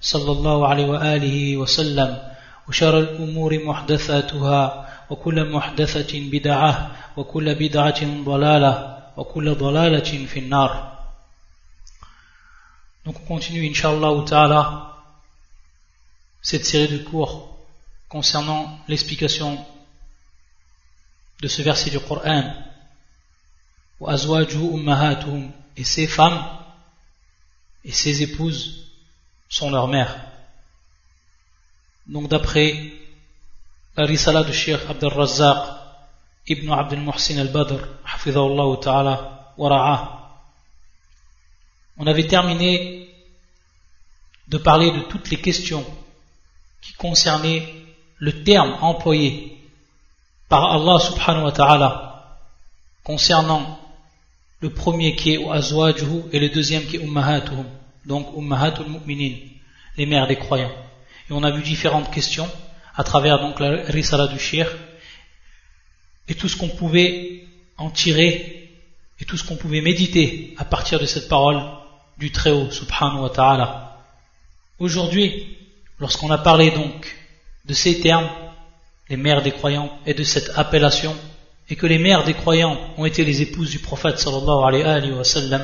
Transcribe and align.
صلى 0.00 0.32
الله 0.32 0.68
عليه 0.68 0.86
وآله 0.86 1.56
وسلم 1.56 2.30
وشر 2.68 2.98
الأمور 2.98 3.64
محدثاتها 3.64 4.88
وكل 5.10 5.50
محدثة 5.50 6.30
بدعة 6.30 6.96
وكل 7.16 7.54
بدعة 7.54 8.24
ضلالة 8.24 9.02
وكل 9.16 9.54
ضلالة 9.54 10.26
في 10.26 10.38
النار 10.38 10.90
Donc 13.02 13.16
on 13.16 13.26
continue, 13.26 13.66
Inch'Allah 13.66 14.24
ta'ala, 14.26 14.96
cette 16.42 16.66
série 16.66 16.98
de 16.98 16.98
cours 16.98 17.56
concernant 18.10 18.78
l'explication 18.88 19.58
de 21.40 21.48
ce 21.48 21.62
verset 21.62 21.88
du 21.90 21.98
Coran. 21.98 22.52
Et 25.76 25.84
ces 25.84 26.06
femmes 26.06 26.44
et 27.84 27.92
ses 27.92 28.22
épouses 28.22 28.89
sont 29.50 29.70
leurs 29.70 29.88
mères. 29.88 30.16
Donc 32.06 32.28
d'après 32.28 32.92
la 33.96 34.06
risala 34.06 34.44
de 34.44 34.52
Sheikh 34.52 34.80
Abdel 34.88 35.12
Razzaq 35.12 35.58
ibn 36.46 36.72
Abdel 36.72 37.00
Muhsin 37.00 37.38
al-Badr, 37.38 37.80
ta'ala, 38.80 39.36
on 41.98 42.06
avait 42.06 42.26
terminé 42.26 43.08
de 44.48 44.58
parler 44.58 44.90
de 44.90 45.00
toutes 45.02 45.30
les 45.30 45.40
questions 45.40 45.84
qui 46.80 46.92
concernaient 46.94 47.74
le 48.18 48.42
terme 48.42 48.76
employé 48.80 49.58
par 50.48 50.72
Allah 50.72 50.98
subhanahu 50.98 51.44
wa 51.44 51.52
ta'ala 51.52 52.38
concernant 53.04 53.78
le 54.60 54.70
premier 54.70 55.14
qui 55.14 55.34
est 55.34 55.48
azwajuhu 55.48 56.24
et 56.32 56.40
le 56.40 56.48
deuxième 56.48 56.86
qui 56.86 56.96
est 56.96 57.00
ummahatuhum 57.00 57.66
donc 58.06 58.34
ummahatul 58.36 58.88
mu'minin 58.88 59.36
les 60.00 60.06
mères 60.06 60.26
des 60.26 60.36
croyants. 60.36 60.72
Et 61.28 61.32
on 61.32 61.42
a 61.42 61.50
vu 61.50 61.62
différentes 61.62 62.10
questions 62.10 62.48
à 62.96 63.04
travers 63.04 63.38
donc 63.38 63.60
la 63.60 63.82
risala 63.82 64.28
du 64.28 64.38
shir 64.38 64.66
et 66.26 66.34
tout 66.34 66.48
ce 66.48 66.56
qu'on 66.56 66.70
pouvait 66.70 67.44
en 67.76 67.90
tirer 67.90 68.70
et 69.20 69.26
tout 69.26 69.36
ce 69.36 69.44
qu'on 69.44 69.56
pouvait 69.56 69.82
méditer 69.82 70.54
à 70.56 70.64
partir 70.64 70.98
de 70.98 71.04
cette 71.04 71.28
parole 71.28 71.60
du 72.16 72.32
Très-Haut 72.32 72.70
subhanahu 72.70 73.24
wa 73.24 73.28
ta'ala. 73.28 73.98
Aujourd'hui 74.78 75.58
lorsqu'on 75.98 76.30
a 76.30 76.38
parlé 76.38 76.70
donc 76.70 77.14
de 77.66 77.74
ces 77.74 78.00
termes 78.00 78.30
les 79.10 79.18
mères 79.18 79.42
des 79.42 79.52
croyants 79.52 79.90
et 80.06 80.14
de 80.14 80.24
cette 80.24 80.50
appellation 80.56 81.14
et 81.68 81.76
que 81.76 81.86
les 81.86 81.98
mères 81.98 82.24
des 82.24 82.32
croyants 82.32 82.78
ont 82.96 83.04
été 83.04 83.22
les 83.22 83.42
épouses 83.42 83.70
du 83.70 83.80
prophète 83.80 84.18
sallallahu 84.18 84.64
alayhi 84.66 85.12
wa 85.12 85.24
sallam 85.24 85.62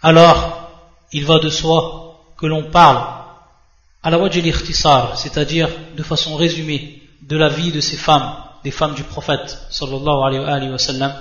alors 0.00 0.70
il 1.12 1.26
va 1.26 1.38
de 1.40 1.50
soi 1.50 2.34
que 2.38 2.46
l'on 2.46 2.70
parle 2.70 3.17
à 4.02 4.10
la 4.10 4.18
wajil 4.18 4.54
c'est-à-dire 5.16 5.68
de 5.96 6.02
façon 6.02 6.36
résumée 6.36 7.02
de 7.22 7.36
la 7.36 7.48
vie 7.48 7.72
de 7.72 7.80
ces 7.80 7.96
femmes, 7.96 8.36
des 8.64 8.70
femmes 8.70 8.94
du 8.94 9.04
prophète 9.04 9.58
sallallahu 9.70 10.46
alayhi 10.46 10.70
wa 10.70 10.78
sallam, 10.78 11.14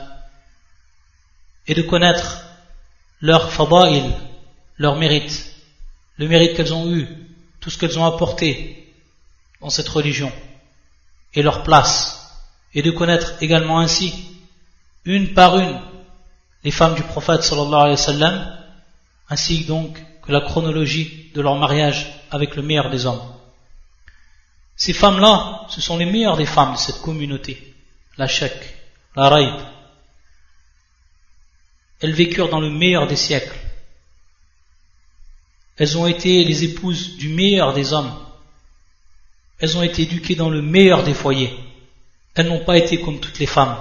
et 1.68 1.74
de 1.74 1.82
connaître 1.82 2.44
leur 3.22 3.52
fada'il, 3.52 4.14
leur 4.78 4.96
mérite, 4.96 5.56
le 6.18 6.28
mérite 6.28 6.56
qu'elles 6.56 6.74
ont 6.74 6.92
eu, 6.92 7.08
tout 7.60 7.70
ce 7.70 7.78
qu'elles 7.78 7.98
ont 8.00 8.06
apporté 8.06 8.94
dans 9.60 9.70
cette 9.70 9.90
religion, 9.90 10.32
et 11.34 11.42
leur 11.42 11.64
place, 11.64 12.32
et 12.74 12.82
de 12.82 12.92
connaître 12.92 13.34
également 13.42 13.80
ainsi, 13.80 14.14
une 15.04 15.34
par 15.34 15.58
une, 15.58 15.80
les 16.64 16.72
femmes 16.72 16.96
du 16.96 17.04
prophète 17.04 17.44
sallallahu 17.44 17.74
alayhi 17.74 17.92
wa 17.92 17.98
sallam, 17.98 18.58
ainsi 19.30 19.66
donc 19.66 19.98
la 20.34 20.42
chronologie 20.42 21.32
de 21.34 21.42
leur 21.42 21.56
mariage 21.56 22.08
avec 22.32 22.56
le 22.56 22.62
meilleur 22.62 22.90
des 22.90 23.06
hommes. 23.06 23.34
Ces 24.76 24.94
femmes-là, 24.94 25.66
ce 25.70 25.82
sont 25.82 25.98
les 25.98 26.06
meilleures 26.06 26.38
des 26.38 26.46
femmes 26.46 26.74
de 26.74 26.78
cette 26.78 27.02
communauté, 27.02 27.74
la 28.18 28.28
Sheikh, 28.28 28.54
la 29.16 29.30
Raïb. 29.30 29.56
Elles 32.00 32.14
vécurent 32.14 32.50
dans 32.50 32.60
le 32.60 32.70
meilleur 32.70 33.08
des 33.08 33.16
siècles. 33.16 33.58
Elles 35.78 35.98
ont 35.98 36.08
été 36.08 36.44
les 36.44 36.64
épouses 36.64 37.18
du 37.18 37.30
meilleur 37.30 37.74
des 37.74 37.94
hommes. 37.94 38.14
Elles 39.60 39.78
ont 39.78 39.84
été 39.84 40.04
éduquées 40.04 40.36
dans 40.36 40.50
le 40.50 40.62
meilleur 40.62 41.04
des 41.04 41.14
foyers. 41.14 41.58
Elles 42.36 42.48
n'ont 42.48 42.64
pas 42.64 42.78
été 42.78 43.02
comme 43.02 43.20
toutes 43.20 43.40
les 43.40 43.48
femmes, 43.48 43.78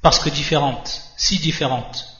parce 0.00 0.18
que 0.18 0.30
différentes, 0.30 1.02
si 1.18 1.38
différentes. 1.38 2.11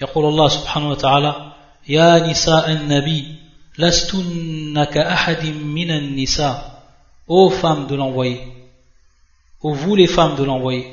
يقول 0.00 0.24
الله 0.24 0.48
سبحانه 0.48 0.90
وتعالى 0.90 1.52
يا 1.88 2.30
نساء 2.30 2.72
النبي 2.72 3.36
لستن 3.78 4.84
كأحد 4.84 5.44
من 5.46 5.90
النساء 5.90 6.74
Ô 7.26 7.48
femmes 7.48 7.86
de 7.86 7.94
l'envoyé, 7.94 8.42
ô 9.62 9.72
vous 9.72 9.96
les 9.96 10.06
femmes 10.06 10.36
de 10.36 10.44
l'envoyé, 10.44 10.92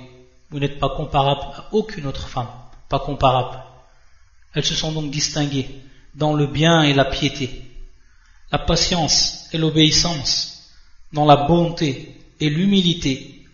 vous 0.50 0.60
n'êtes 0.60 0.80
pas 0.80 0.88
comparables 0.88 1.42
à 1.42 1.66
aucune 1.74 2.08
autre 2.08 2.30
femme, 2.30 2.48
pas 2.88 3.00
comparables. 3.00 3.62
Elles 4.54 4.64
se 4.64 4.76
sont 4.76 4.94
donc 4.94 5.12
distinguées 5.12 5.70
dans 6.16 6.34
le 6.34 6.48
bien 6.48 6.84
et 6.84 6.94
la 6.94 7.04
piété, 7.04 7.64
la 8.50 8.60
patience 8.60 9.50
et 9.52 9.58
l'obéissance, 9.58 10.72
dans 11.12 11.26
la 11.26 11.36
bonté 11.36 12.18
et 12.40 12.50
l'humilité, 12.50 13.46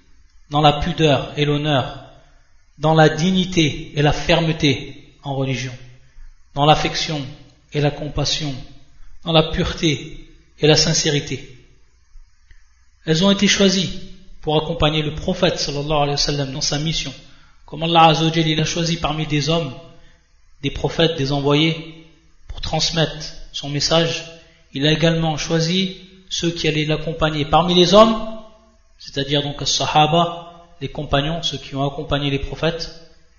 dans 0.51 0.61
la 0.61 0.73
pudeur 0.73 1.33
et 1.35 1.45
l'honneur, 1.45 2.03
dans 2.77 2.93
la 2.93 3.09
dignité 3.09 3.91
et 3.95 4.03
la 4.03 4.13
fermeté, 4.13 5.00
en 5.22 5.34
religion, 5.34 5.72
dans 6.54 6.66
l'affection 6.66 7.20
et 7.72 7.80
la 7.80 7.90
compassion, 7.90 8.54
dans 9.24 9.32
la 9.32 9.44
pureté 9.44 10.28
et 10.58 10.66
la 10.66 10.76
sincérité. 10.76 11.56
Elles 13.04 13.24
ont 13.24 13.30
été 13.30 13.48
choisies 13.48 13.90
pour 14.40 14.56
accompagner 14.56 15.02
le 15.02 15.14
prophète 15.14 15.58
sallallahu 15.58 16.10
alayhi 16.10 16.52
dans 16.52 16.60
sa 16.60 16.78
mission. 16.78 17.12
Comme 17.66 17.82
Allah 17.84 18.08
Azzawajal, 18.08 18.60
a 18.60 18.64
choisi 18.64 18.96
parmi 18.96 19.26
des 19.26 19.48
hommes, 19.48 19.72
des 20.62 20.70
prophètes, 20.70 21.16
des 21.16 21.32
envoyés, 21.32 22.06
pour 22.48 22.60
transmettre 22.60 23.16
son 23.52 23.68
message, 23.70 24.24
il 24.74 24.86
a 24.86 24.92
également 24.92 25.36
choisi 25.36 25.96
ceux 26.28 26.50
qui 26.50 26.66
allaient 26.68 26.84
l'accompagner 26.84 27.44
parmi 27.44 27.74
les 27.74 27.94
hommes, 27.94 28.16
c'est-à-dire 28.98 29.42
donc 29.42 29.60
les 29.60 29.66
sahaba, 29.66 30.66
les 30.80 30.88
compagnons, 30.88 31.42
ceux 31.42 31.58
qui 31.58 31.74
ont 31.74 31.86
accompagné 31.86 32.30
les 32.30 32.38
prophètes, 32.38 32.90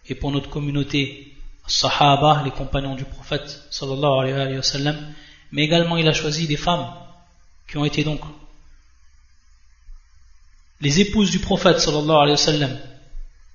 et 0.07 0.15
pour 0.15 0.31
notre 0.31 0.49
communauté 0.49 1.32
Sahaba, 1.67 2.41
les 2.43 2.51
compagnons 2.51 2.95
du 2.95 3.05
prophète 3.05 3.47
sallallahu 3.69 4.19
alayhi 4.19 4.57
wa 4.57 4.63
sallam, 4.63 5.13
mais 5.51 5.63
également 5.63 5.97
il 5.97 6.07
a 6.07 6.13
choisi 6.13 6.47
des 6.47 6.57
femmes 6.57 6.87
qui 7.67 7.77
ont 7.77 7.85
été 7.85 8.03
donc 8.03 8.19
les 10.81 10.99
épouses 10.99 11.31
du 11.31 11.39
prophète 11.39 11.79
sallallahu 11.79 12.17
alayhi 12.17 12.31
wa 12.31 12.37
sallam, 12.37 12.79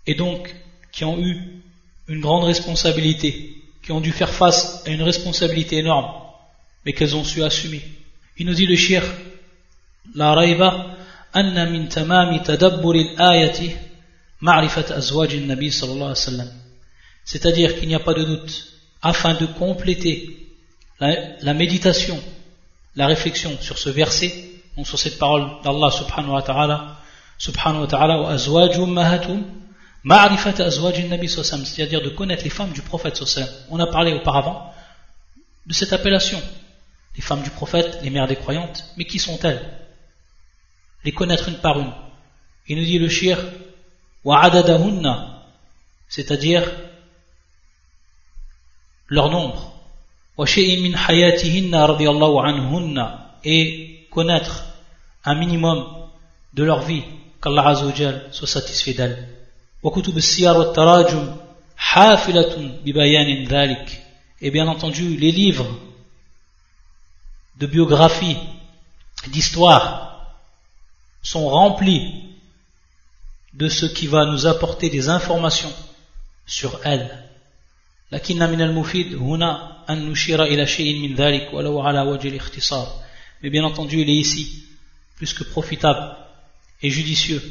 et 0.07 0.15
donc 0.15 0.55
qui 0.93 1.05
ont 1.05 1.19
eu 1.19 1.63
une 2.09 2.21
grande 2.21 2.45
responsabilité, 2.45 3.63
qui 3.83 3.93
ont 3.93 4.01
dû 4.01 4.13
faire 4.13 4.31
face 4.31 4.83
à 4.87 4.91
une 4.91 5.03
responsabilité 5.03 5.77
énorme, 5.77 6.11
mais 6.85 6.95
qu'elles 6.95 7.15
ont 7.15 7.25
su 7.25 7.43
assumer. 7.43 7.83
Il 8.39 8.47
nous 8.47 8.55
dit 8.55 8.67
le 8.67 8.77
shir, 8.77 9.03
la 10.15 10.33
raiba, 10.33 10.97
anna 11.35 11.67
min 11.67 11.87
tamami 11.87 12.43
tadabbur 12.43 12.95
al-ayati 12.95 13.73
ma'rifat 14.41 14.91
azwaj 14.93 15.35
nabi 15.47 15.71
sallallahu 15.71 16.13
alayhi 16.13 16.27
wa 16.27 16.31
sallam. 16.31 16.51
C'est-à-dire 17.31 17.79
qu'il 17.79 17.89
n'y 17.89 17.95
a 17.95 18.01
pas 18.01 18.15
de 18.15 18.25
doute, 18.25 18.73
afin 19.03 19.35
de 19.35 19.45
compléter 19.45 20.49
la, 20.99 21.53
méditation, 21.53 22.19
la 22.97 23.07
réflexion 23.07 23.55
sur 23.61 23.77
ce 23.77 23.91
verset, 23.91 24.33
donc 24.79 24.87
sur 24.87 24.99
cette 24.99 25.19
parole 25.19 25.47
d'Allah 25.63 25.91
subhanahu 25.91 26.33
wa 26.33 26.41
ta'ala, 26.41 26.97
subhanahu 27.37 27.83
wa 27.83 27.87
ta'ala, 27.87 28.19
wa 28.23 28.39
c'est-à-dire 31.67 32.01
de 32.01 32.09
connaître 32.09 32.45
les 32.45 32.51
femmes 32.51 32.73
du 32.73 32.81
prophète 32.81 33.23
On 33.69 33.79
a 33.79 33.87
parlé 33.89 34.15
auparavant 34.15 34.73
de 35.67 35.75
cette 35.75 35.93
appellation, 35.93 36.41
les 37.15 37.21
femmes 37.21 37.43
du 37.43 37.51
prophète, 37.51 37.99
les 38.03 38.09
mères 38.09 38.27
des 38.27 38.37
croyantes, 38.37 38.87
mais 38.97 39.05
qui 39.05 39.19
sont-elles? 39.19 39.61
Les 41.05 41.13
connaître 41.13 41.47
une 41.51 41.59
par 41.59 41.79
une. 41.79 41.93
Il 42.69 42.79
nous 42.79 42.87
dit 42.87 42.99
le 42.99 43.11
shir, 43.11 43.39
wa 44.25 44.51
c'est-à-dire 46.09 46.88
leur 49.09 49.31
nombre. 49.31 49.73
Et 53.45 54.07
connaître 54.11 54.65
un 55.25 55.35
minimum 55.35 55.87
de 56.55 56.65
leur 56.65 56.81
vie. 56.83 57.03
qu'Allah 57.43 57.75
soit 58.31 58.47
satisfait 58.47 58.95
d'elle. 58.95 59.29
Et 64.41 64.51
bien 64.51 64.69
entendu 64.69 65.17
les 65.17 65.33
livres 65.33 65.69
de 67.59 67.67
biographie 67.67 68.37
d'histoire 69.29 70.37
sont 71.23 71.49
remplis 71.49 72.25
de 73.55 73.69
ce 73.69 73.87
qui 73.87 74.07
va 74.07 74.25
nous 74.27 74.47
apporter 74.47 74.91
des 74.91 75.09
informations 75.09 75.73
sur 76.47 76.81
elle. 76.85 77.28
لكن 78.14 78.40
من 78.40 78.62
المفيد 78.62 79.16
هنا 79.16 79.78
أن 79.90 80.10
نشير 80.10 80.44
إلى 80.44 80.66
شيء 80.66 81.10
من 81.10 81.16
ذلك 81.16 81.54
ولو 81.54 81.82
على 81.82 82.02
وجه 82.02 82.28
الاختصار 82.28 83.04
mais 83.42 83.50
bien 83.50 83.64
entendu 83.66 84.00
il 84.00 84.10
est 84.10 84.22
ici 84.26 84.64
plus 85.18 85.34
que 85.34 85.44
profitable 85.44 86.16
et 86.82 86.90
judicieux 86.90 87.42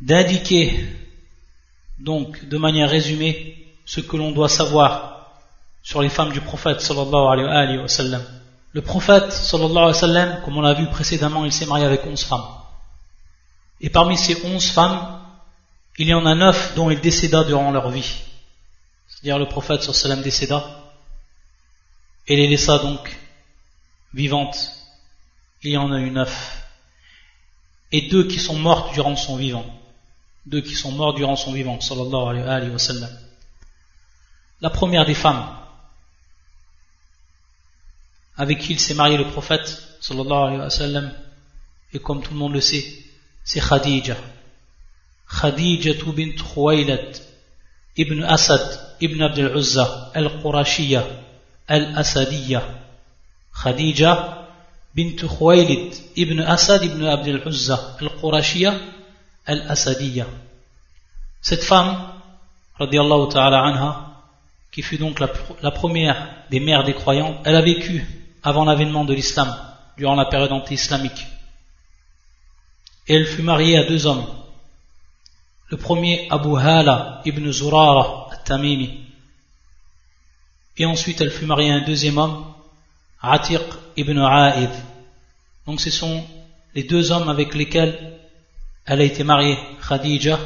d'indiquer 0.00 0.86
donc 1.98 2.48
de 2.48 2.58
manière 2.58 2.88
résumée 2.88 3.56
ce 3.86 4.00
que 4.00 4.16
l'on 4.16 4.30
doit 4.30 4.48
savoir 4.48 4.90
sur 5.82 6.02
les 6.02 6.08
femmes 6.08 6.32
du 6.32 6.40
prophète 6.40 6.80
sallallahu 6.80 7.26
alayhi 7.32 7.78
wa 7.78 7.88
sallam 7.88 8.22
le 8.72 8.82
prophète 8.82 9.32
sallallahu 9.32 9.84
alayhi 9.88 9.96
wa 10.00 10.04
sallam 10.08 10.42
comme 10.44 10.56
on 10.58 10.60
l'a 10.60 10.74
vu 10.74 10.86
précédemment 10.86 11.44
il 11.44 11.52
s'est 11.52 11.66
marié 11.66 11.84
avec 11.84 12.06
onze 12.06 12.24
femmes 12.24 12.48
et 13.80 13.90
parmi 13.90 14.16
ces 14.16 14.36
onze 14.44 14.70
femmes 14.70 14.98
il 15.98 16.08
y 16.08 16.14
en 16.14 16.26
a 16.26 16.34
neuf 16.34 16.74
dont 16.76 16.90
il 16.90 17.00
décéda 17.00 17.44
durant 17.44 17.70
leur 17.70 17.90
vie 17.90 18.12
c'est-à-dire 19.21 19.39
le 19.39 19.47
prophète 19.47 19.83
sallam 19.83 20.21
décéda 20.21 20.91
et 22.27 22.37
les 22.37 22.47
laissa 22.47 22.77
donc 22.79 23.17
vivantes. 24.13 24.71
Il 25.61 25.71
y 25.71 25.77
en 25.77 25.91
a 25.91 25.99
eu 25.99 26.09
neuf. 26.09 26.63
Et 27.91 28.03
deux 28.03 28.27
qui 28.27 28.39
sont 28.39 28.57
mortes 28.57 28.93
durant 28.93 29.15
son 29.17 29.35
vivant. 29.35 29.65
Deux 30.45 30.61
qui 30.61 30.73
sont 30.73 30.91
morts 30.91 31.15
durant 31.15 31.35
son 31.35 31.51
vivant, 31.51 31.81
sallallahu 31.81 32.39
alayhi 32.47 32.71
wa 32.71 32.79
sallam. 32.79 33.09
La 34.61 34.69
première 34.69 35.05
des 35.05 35.15
femmes 35.15 35.55
avec 38.37 38.59
qui 38.59 38.71
il 38.71 38.79
s'est 38.79 38.93
marié 38.93 39.17
le 39.17 39.27
prophète, 39.27 39.83
sallallahu 39.99 40.61
alayhi 40.61 40.95
wa 40.95 41.11
et 41.91 41.99
comme 41.99 42.23
tout 42.23 42.31
le 42.31 42.39
monde 42.39 42.53
le 42.53 42.61
sait, 42.61 42.85
c'est 43.43 43.59
Khadija. 43.59 44.15
Khadija 45.29 45.91
bint 46.15 46.37
Khuwaylad 46.37 47.17
ibn 47.97 48.23
Asad 48.23 48.88
ibn 48.99 49.21
Abd 49.21 49.39
al-Uzza 49.39 50.11
al-Qurashiyya 50.13 51.03
al-Asadiyya 51.67 52.61
Khadija 53.53 54.11
bint 54.95 55.19
Khuwaylid 55.21 55.93
ibn 56.15 56.39
Asad 56.39 56.83
ibn 56.83 57.05
Abd 57.05 57.27
al-Uzza 57.27 57.97
al-Qurashiyya 58.01 58.73
al-Asadiyya 59.45 60.25
Cette 61.41 61.63
femme, 61.63 61.95
radiallahu 62.79 63.29
ta'ala 63.29 63.61
anha, 63.63 63.89
qui 64.71 64.81
fut 64.81 64.97
donc 64.97 65.19
la, 65.19 65.29
la, 65.61 65.71
première 65.71 66.17
des 66.51 66.59
mères 66.59 66.83
des 66.83 66.93
croyants, 66.93 67.41
elle 67.45 67.55
a 67.55 67.61
vécu 67.61 68.05
avant 68.43 68.65
l'avènement 68.65 69.05
de 69.05 69.13
l'islam, 69.13 69.55
durant 69.97 70.15
la 70.15 70.25
période 70.25 70.51
anti-islamique. 70.51 71.27
Et 73.07 73.15
elle 73.15 73.25
fut 73.25 73.41
mariée 73.41 73.77
à 73.77 73.85
deux 73.85 74.05
hommes, 74.05 74.25
le 75.69 75.77
premier, 75.77 76.27
Abu 76.29 76.57
Hala 76.57 77.21
ibn 77.25 77.51
Zurara 77.51 78.28
Et 80.77 80.85
ensuite, 80.85 81.21
elle 81.21 81.31
fut 81.31 81.45
mariée 81.45 81.71
à 81.71 81.75
un 81.75 81.85
deuxième 81.85 82.17
homme, 82.17 82.45
Atiq 83.21 83.61
ibn 83.97 84.17
A'id. 84.19 84.69
Donc, 85.67 85.81
ce 85.81 85.91
sont 85.91 86.23
les 86.73 86.83
deux 86.83 87.11
hommes 87.11 87.29
avec 87.29 87.53
lesquels 87.53 88.19
elle 88.85 89.01
a 89.01 89.03
été 89.03 89.23
mariée, 89.23 89.57
Khadija, 89.87 90.39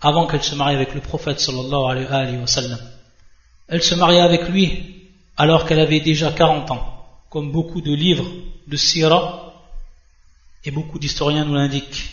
avant 0.00 0.26
qu'elle 0.26 0.42
se 0.42 0.54
marie 0.54 0.74
avec 0.74 0.94
le 0.94 1.00
prophète 1.00 1.40
sallallahu 1.40 2.06
alayhi 2.08 2.38
wa 2.38 2.46
sallam. 2.46 2.78
Elle 3.68 3.82
se 3.82 3.94
maria 3.94 4.24
avec 4.24 4.48
lui 4.48 5.08
alors 5.36 5.66
qu'elle 5.66 5.80
avait 5.80 6.00
déjà 6.00 6.32
40 6.32 6.70
ans, 6.70 7.06
comme 7.30 7.52
beaucoup 7.52 7.80
de 7.80 7.94
livres 7.94 8.30
de 8.66 8.76
Sira 8.76 9.54
et 10.64 10.70
beaucoup 10.70 10.98
d'historiens 10.98 11.44
nous 11.44 11.54
l'indiquent. 11.54 12.10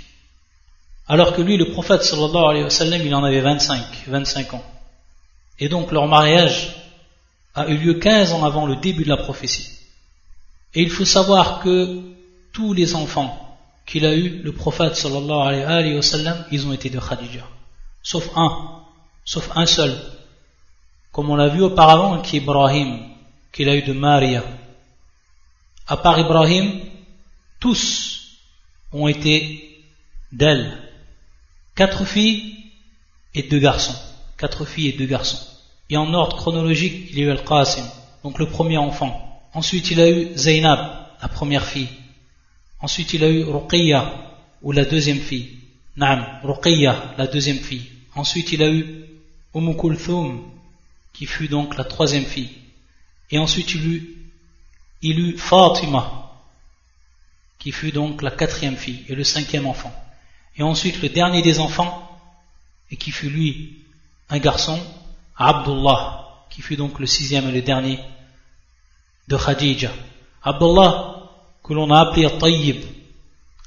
Alors 1.07 1.33
que 1.33 1.41
lui, 1.41 1.57
le 1.57 1.71
prophète 1.71 2.03
sallallahu 2.03 2.49
alayhi 2.49 2.63
wa 2.63 2.69
sallam, 2.69 3.01
il 3.05 3.13
en 3.15 3.23
avait 3.23 3.41
25, 3.41 4.05
25 4.07 4.53
ans. 4.55 4.63
Et 5.59 5.69
donc 5.69 5.91
leur 5.91 6.07
mariage 6.07 6.75
a 7.55 7.67
eu 7.67 7.77
lieu 7.77 7.95
15 7.95 8.33
ans 8.33 8.45
avant 8.45 8.65
le 8.65 8.75
début 8.75 9.03
de 9.03 9.09
la 9.09 9.17
prophétie. 9.17 9.69
Et 10.73 10.81
il 10.81 10.89
faut 10.89 11.05
savoir 11.05 11.59
que 11.61 12.01
tous 12.53 12.73
les 12.73 12.95
enfants 12.95 13.43
qu'il 13.85 14.05
a 14.05 14.13
eu, 14.13 14.41
le 14.43 14.51
prophète 14.51 14.95
sallallahu 14.95 15.63
alayhi 15.63 15.95
wa 15.95 16.01
sallam, 16.01 16.45
ils 16.51 16.67
ont 16.67 16.73
été 16.73 16.89
de 16.89 16.99
Khadija. 16.99 17.47
Sauf 18.03 18.29
un, 18.35 18.83
sauf 19.25 19.49
un 19.55 19.65
seul. 19.65 19.97
Comme 21.11 21.29
on 21.29 21.35
l'a 21.35 21.47
vu 21.47 21.61
auparavant, 21.61 22.21
qui 22.21 22.35
est 22.35 22.39
Ibrahim, 22.41 22.99
qu'il 23.51 23.69
a 23.69 23.75
eu 23.75 23.81
de 23.81 23.93
Maria. 23.93 24.43
À 25.87 25.97
part 25.97 26.19
Ibrahim, 26.19 26.81
tous 27.59 28.39
ont 28.91 29.07
été 29.07 29.83
d'elle. 30.31 30.77
Quatre 31.75 32.05
filles 32.05 32.55
et 33.33 33.43
deux 33.43 33.59
garçons. 33.59 33.95
Quatre 34.37 34.65
filles 34.65 34.89
et 34.89 34.93
deux 34.93 35.05
garçons. 35.05 35.39
Et 35.89 35.97
en 35.97 36.13
ordre 36.13 36.37
chronologique, 36.37 37.07
il 37.09 37.19
y 37.19 37.23
a 37.23 37.27
eu 37.27 37.29
Al-Qasim, 37.31 37.85
donc 38.23 38.39
le 38.39 38.47
premier 38.47 38.77
enfant. 38.77 39.23
Ensuite, 39.53 39.89
il 39.91 39.99
a 39.99 40.09
eu 40.09 40.37
Zainab, 40.37 40.79
la 41.21 41.27
première 41.27 41.65
fille. 41.65 41.89
Ensuite, 42.79 43.13
il 43.13 43.23
a 43.23 43.29
eu 43.29 43.43
Ruqiyya, 43.43 44.13
ou 44.61 44.71
la 44.71 44.85
deuxième 44.85 45.19
fille. 45.19 45.57
Naam, 45.95 46.25
Ruqiyya, 46.43 47.15
la 47.17 47.27
deuxième 47.27 47.57
fille. 47.57 47.89
Ensuite, 48.15 48.51
il 48.51 48.61
a 48.61 48.69
eu 48.69 49.05
Umm 49.55 49.75
Kulthum, 49.75 50.43
qui 51.13 51.25
fut 51.25 51.47
donc 51.47 51.77
la 51.77 51.83
troisième 51.83 52.25
fille. 52.25 52.51
Et 53.31 53.39
ensuite, 53.39 53.73
il 53.73 53.87
eut, 53.87 54.17
il 55.01 55.19
eut 55.19 55.37
Fatima, 55.37 56.31
qui 57.57 57.71
fut 57.71 57.91
donc 57.91 58.21
la 58.21 58.31
quatrième 58.31 58.77
fille 58.77 59.03
et 59.07 59.15
le 59.15 59.23
cinquième 59.23 59.65
enfant. 59.65 59.93
Et 60.57 60.63
ensuite, 60.63 61.01
le 61.01 61.09
dernier 61.09 61.41
des 61.41 61.59
enfants, 61.59 62.03
et 62.91 62.97
qui 62.97 63.11
fut 63.11 63.29
lui 63.29 63.86
un 64.29 64.39
garçon, 64.39 64.79
Abdullah, 65.35 66.45
qui 66.49 66.61
fut 66.61 66.75
donc 66.75 66.99
le 66.99 67.05
sixième 67.05 67.47
et 67.49 67.51
le 67.51 67.61
dernier 67.61 67.99
de 69.27 69.37
Khadija. 69.37 69.91
Abdullah, 70.43 71.29
que 71.63 71.73
l'on 71.73 71.91
a 71.91 72.01
appelé 72.01 72.25
At-Tayyib, 72.25 72.83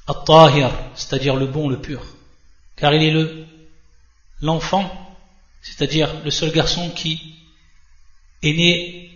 At-Tahir, 0.07 0.71
c'est-à-dire 0.95 1.35
le 1.35 1.47
bon, 1.47 1.69
le 1.69 1.79
pur, 1.79 2.03
car 2.75 2.93
il 2.93 3.03
est 3.03 3.11
le 3.11 3.45
l'enfant, 4.41 4.89
c'est-à-dire 5.61 6.09
le 6.23 6.31
seul 6.31 6.51
garçon 6.51 6.89
qui 6.89 7.35
est 8.41 8.53
né 8.53 9.11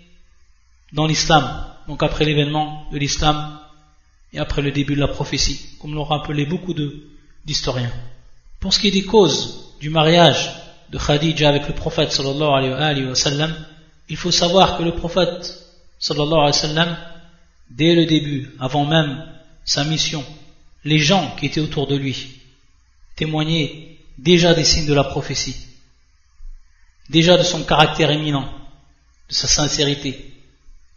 dans 0.94 1.08
l'islam, 1.08 1.66
donc 1.88 2.04
après 2.04 2.26
l'événement 2.26 2.88
de 2.92 3.00
l'islam 3.00 3.60
et 4.34 4.40
après 4.40 4.62
le 4.62 4.72
début 4.72 4.96
de 4.96 5.02
la 5.02 5.08
prophétie, 5.08 5.78
comme 5.82 5.96
l'ont 5.96 6.04
rappelé 6.04 6.46
beaucoup 6.46 6.76
d'historiens. 7.44 7.92
Pour 8.60 8.72
ce 8.74 8.80
qui 8.80 8.90
est 8.90 8.92
des 8.92 9.06
causes 9.06 9.76
du 9.80 9.90
mariage 9.90 10.52
de 10.90 10.98
Khadija 10.98 11.50
avec 11.50 11.68
le 11.68 11.74
prophète 11.74 12.12
sallallahu 12.12 12.74
alayhi 12.74 13.06
wa 13.06 13.16
sallam, 13.16 13.54
il 14.10 14.18
faut 14.18 14.32
savoir 14.32 14.78
que 14.78 14.84
le 14.84 14.94
prophète 14.94 15.64
sallallahu 16.00 16.34
alayhi 16.34 16.48
wa 16.48 16.54
sallam, 16.54 16.98
dès 17.70 17.96
le 17.96 18.06
début, 18.06 18.52
avant 18.60 18.86
même 18.86 19.26
sa 19.64 19.84
mission, 19.84 20.24
les 20.84 21.00
gens 21.00 21.36
qui 21.38 21.48
étaient 21.48 21.62
autour 21.62 21.88
de 21.88 21.96
lui 21.96 22.42
témoignaient 23.16 23.98
déjà 24.18 24.54
des 24.54 24.64
signes 24.64 24.86
de 24.86 24.94
la 24.94 25.04
prophétie, 25.04 25.56
déjà 27.10 27.38
de 27.38 27.44
son 27.44 27.64
caractère 27.64 28.12
éminent, 28.12 28.48
de 29.30 29.34
sa 29.34 29.48
sincérité. 29.48 30.34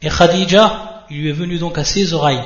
Et 0.02 0.08
Khadija, 0.08 1.06
il 1.10 1.22
lui 1.22 1.28
est 1.30 1.32
venu 1.32 1.58
donc 1.58 1.78
à 1.78 1.84
ses 1.84 2.12
oreilles 2.12 2.44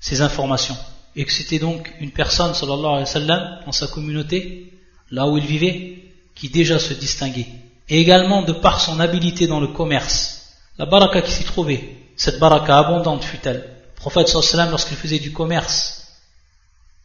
ces 0.00 0.20
informations 0.20 0.76
et 1.16 1.24
que 1.24 1.32
c'était 1.32 1.58
donc 1.58 1.92
une 1.98 2.12
personne, 2.12 2.54
sallallahu 2.54 2.86
alayhi 2.86 3.00
wa 3.00 3.06
sallam, 3.06 3.60
dans 3.66 3.72
sa 3.72 3.88
communauté, 3.88 4.72
là 5.10 5.26
où 5.26 5.36
il 5.36 5.44
vivait, 5.44 6.07
qui 6.38 6.48
déjà 6.48 6.78
se 6.78 6.94
distinguait. 6.94 7.48
Et 7.88 8.00
également 8.00 8.42
de 8.42 8.52
par 8.52 8.80
son 8.80 9.00
habileté 9.00 9.46
dans 9.46 9.60
le 9.60 9.68
commerce, 9.68 10.54
la 10.78 10.86
baraka 10.86 11.22
qui 11.22 11.32
s'y 11.32 11.44
trouvait, 11.44 11.96
cette 12.16 12.38
baraka 12.38 12.78
abondante 12.78 13.24
fut-elle. 13.24 13.56
Le 13.56 14.00
prophète 14.00 14.28
sallam, 14.28 14.70
lorsqu'il 14.70 14.96
faisait 14.96 15.18
du 15.18 15.32
commerce, 15.32 16.06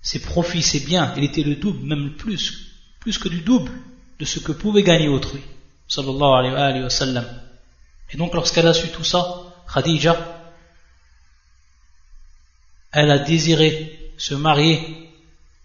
ses 0.02 0.20
profits, 0.20 0.62
ses 0.62 0.82
biens, 0.82 1.13
il 1.18 1.24
était 1.24 1.44
le 1.44 1.56
double, 1.56 1.86
même 1.86 2.16
plus, 2.16 2.70
plus 3.00 3.18
que 3.18 3.30
du 3.30 3.42
double 3.42 3.72
de 4.20 4.25
ce 4.25 4.40
que 4.40 4.52
pouvait 4.52 4.84
gagner 4.84 5.08
autrui, 5.08 5.42
sallallahu 5.88 6.56
alayhi 6.56 6.84
wa 6.84 6.90
sallam. 6.90 7.25
Et 8.12 8.18
donc 8.18 8.34
lorsqu'elle 8.34 8.68
a 8.68 8.74
su 8.74 8.90
tout 8.90 9.04
ça, 9.04 9.42
Khadija, 9.74 10.16
elle 12.92 13.10
a 13.10 13.18
désiré 13.18 14.13
se 14.18 14.36
marier 14.36 15.10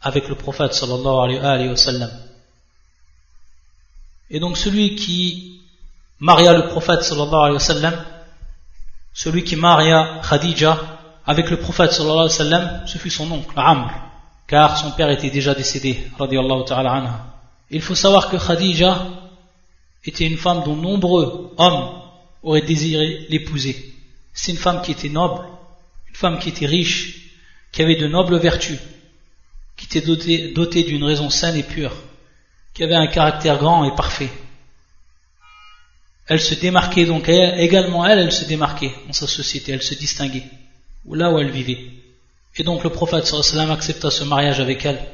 avec 0.01 0.29
le 0.29 0.37
prophète 0.37 0.73
sallallahu 0.73 1.39
alayhi 1.39 1.69
wa 1.69 1.77
sallam. 1.77 2.27
Et 4.30 4.40
donc 4.40 4.58
celui 4.58 4.94
qui 4.94 5.61
maria 6.20 6.52
le 6.52 6.68
prophète 6.68 7.02
sallallahu 7.02 7.35
alayhi 7.35 7.54
wa 7.54 7.58
sallam, 7.61 8.04
celui 9.14 9.44
qui 9.44 9.56
maria 9.56 10.20
Khadija 10.28 10.78
avec 11.26 11.50
le 11.50 11.58
prophète 11.58 11.92
sallallahu 11.92 12.26
alayhi 12.26 12.38
wa 12.38 12.44
sallam, 12.44 12.87
ce 12.87 12.99
fut 12.99 13.11
son 13.11 13.30
oncle, 13.30 13.52
Amr, 13.56 13.90
car 14.47 14.76
son 14.76 14.90
père 14.92 15.11
était 15.11 15.30
déjà 15.30 15.54
décédé, 15.54 16.06
radiallahu 16.18 16.64
ta'ala 16.66 16.92
anha. 16.92 17.26
Il 17.70 17.82
faut 17.82 17.94
savoir 17.94 18.30
que 18.30 18.37
Khadija 18.37 19.06
était 20.04 20.26
une 20.26 20.38
femme 20.38 20.62
dont 20.64 20.76
nombreux 20.76 21.52
hommes 21.58 21.90
auraient 22.42 22.62
désiré 22.62 23.26
l'épouser. 23.28 23.94
C'est 24.32 24.52
une 24.52 24.58
femme 24.58 24.82
qui 24.82 24.92
était 24.92 25.08
noble, 25.08 25.44
une 26.08 26.16
femme 26.16 26.38
qui 26.38 26.49
était 26.49 26.66
riche, 26.66 27.32
qui 27.73 27.82
avait 27.82 27.97
de 27.97 28.06
nobles 28.06 28.38
vertus, 28.38 28.78
qui 29.76 29.87
était 29.87 30.06
dotée, 30.06 30.52
dotée 30.52 30.85
d'une 30.85 31.04
raison 31.04 31.28
saine 31.28 31.56
et 31.56 31.62
pure, 31.62 31.92
qui 32.78 32.85
avait 32.85 32.94
un 32.94 33.08
caractère 33.08 33.58
grand 33.58 33.85
et 33.85 33.94
parfait. 33.97 34.30
Elle 36.28 36.40
se 36.40 36.54
démarquait 36.54 37.06
donc, 37.06 37.28
également 37.28 38.06
elle, 38.06 38.20
elle 38.20 38.30
se 38.30 38.44
démarquait 38.44 38.94
dans 39.04 39.12
sa 39.12 39.26
société, 39.26 39.73
elle 39.73 39.82
se 39.82 39.94
distinguait, 39.94 40.49
là 41.11 41.32
où 41.32 41.40
elle 41.40 41.50
vivait. 41.50 41.90
Et 42.54 42.62
donc 42.62 42.85
le 42.85 42.90
prophète 42.90 43.26
sallam 43.26 43.73
accepta 43.73 44.12
ce 44.12 44.23
mariage 44.23 44.61
avec 44.61 44.87
elle. 44.87 45.04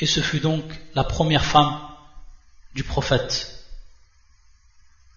Et 0.00 0.04
ce 0.04 0.20
fut 0.20 0.40
donc 0.40 0.64
la 0.94 1.04
première 1.04 1.46
femme 1.46 1.80
du 2.74 2.84
prophète. 2.84 3.64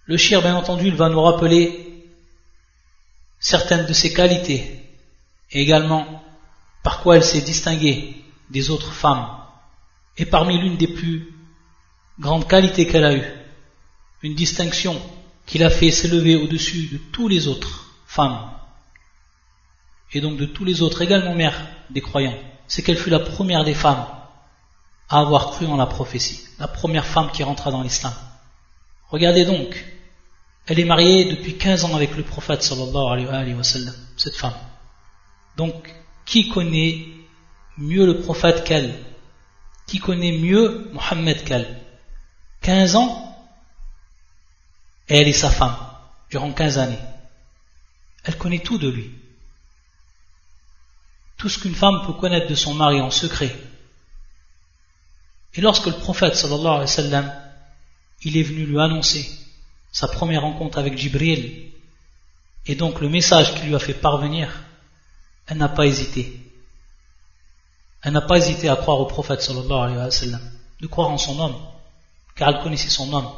Le 0.06 0.16
shir, 0.16 0.42
bien 0.42 0.56
entendu, 0.56 0.88
il 0.88 0.96
va 0.96 1.10
nous 1.10 1.22
rappeler 1.22 2.06
certaines 3.42 3.86
de 3.86 3.92
ses 3.92 4.14
qualités 4.14 4.82
et 5.52 5.62
également 5.62 6.24
par 6.84 7.02
quoi 7.02 7.18
elle 7.18 7.26
s'est 7.26 7.42
distinguée 7.42 8.16
des 8.50 8.70
autres 8.70 8.94
femmes. 8.94 9.41
Et 10.22 10.26
parmi 10.26 10.56
l'une 10.56 10.78
des 10.78 10.88
plus 10.88 11.34
grandes 12.20 12.48
qualités 12.48 12.86
qu'elle 12.86 13.06
a 13.06 13.16
eues, 13.16 13.34
une 14.22 14.36
distinction 14.36 15.02
qui 15.48 15.58
l'a 15.58 15.72
fait 15.72 15.90
s'élever 15.90 16.36
au-dessus 16.36 16.90
de 16.92 17.00
tous 17.12 17.28
les 17.28 17.48
autres 17.48 17.88
femmes, 18.06 18.52
et 20.14 20.22
donc 20.22 20.38
de 20.38 20.46
tous 20.46 20.64
les 20.64 20.84
autres, 20.84 21.02
également 21.02 21.34
mères 21.34 21.60
des 21.90 22.02
croyants, 22.02 22.38
c'est 22.68 22.84
qu'elle 22.84 23.00
fut 23.00 23.10
la 23.10 23.20
première 23.20 23.64
des 23.64 23.74
femmes 23.74 24.06
à 25.10 25.22
avoir 25.22 25.50
cru 25.54 25.66
en 25.66 25.76
la 25.76 25.88
prophétie, 25.88 26.42
la 26.60 26.68
première 26.68 27.08
femme 27.08 27.32
qui 27.32 27.42
rentra 27.42 27.72
dans 27.72 27.82
l'islam. 27.82 28.14
Regardez 29.10 29.44
donc, 29.44 29.84
elle 30.68 30.80
est 30.80 30.86
mariée 30.86 31.32
depuis 31.32 31.58
15 31.58 31.86
ans 31.86 31.96
avec 31.96 32.16
le 32.16 32.22
prophète 32.22 32.72
alayhi 32.72 33.56
wa 33.56 33.64
cette 33.64 34.36
femme. 34.36 34.54
Donc, 35.58 35.92
qui 36.26 36.48
connaît 36.48 37.08
mieux 37.80 38.06
le 38.06 38.22
prophète 38.22 38.64
qu'elle 38.64 38.94
Qui 39.92 40.00
connaît 40.00 40.32
mieux 40.32 40.90
Mohammed 40.94 41.44
qu'elle 41.44 41.78
15 42.62 42.96
ans 42.96 43.28
elle 45.10 45.28
est 45.28 45.34
sa 45.34 45.50
femme 45.50 45.76
durant 46.30 46.54
15 46.54 46.78
années. 46.78 47.04
Elle 48.24 48.38
connaît 48.38 48.60
tout 48.60 48.78
de 48.78 48.88
lui. 48.88 49.12
Tout 51.36 51.50
ce 51.50 51.60
qu'une 51.60 51.76
femme 51.76 52.06
peut 52.06 52.14
connaître 52.14 52.48
de 52.48 52.56
son 52.56 52.74
mari 52.74 53.02
en 53.02 53.12
secret. 53.12 53.54
Et 55.56 55.60
lorsque 55.60 55.88
le 55.88 55.98
prophète 55.98 56.38
sallallahu 56.38 57.30
il 58.22 58.38
est 58.38 58.44
venu 58.44 58.66
lui 58.66 58.80
annoncer 58.80 59.30
sa 59.92 60.08
première 60.08 60.44
rencontre 60.44 60.78
avec 60.78 60.98
Jibril, 60.98 61.70
et 62.66 62.76
donc 62.76 63.02
le 63.02 63.10
message 63.10 63.56
qu'il 63.56 63.68
lui 63.68 63.76
a 63.76 63.80
fait 63.80 63.94
parvenir, 63.94 64.64
elle 65.48 65.58
n'a 65.58 65.68
pas 65.68 65.86
hésité. 65.86 66.51
Elle 68.02 68.14
n'a 68.14 68.22
pas 68.22 68.38
hésité 68.38 68.68
à 68.70 68.76
croire 68.76 69.00
au 69.00 69.06
prophète 69.06 69.42
sallallahu 69.42 69.72
alayhi 69.72 69.98
wa 69.98 70.12
sallam, 70.12 70.42
de 70.80 70.88
croire 70.88 71.10
en 71.10 71.18
son 71.18 71.40
homme, 71.40 71.56
car 72.36 72.50
elle 72.50 72.64
connaissait 72.64 72.90
son 72.90 73.12
homme. 73.14 73.30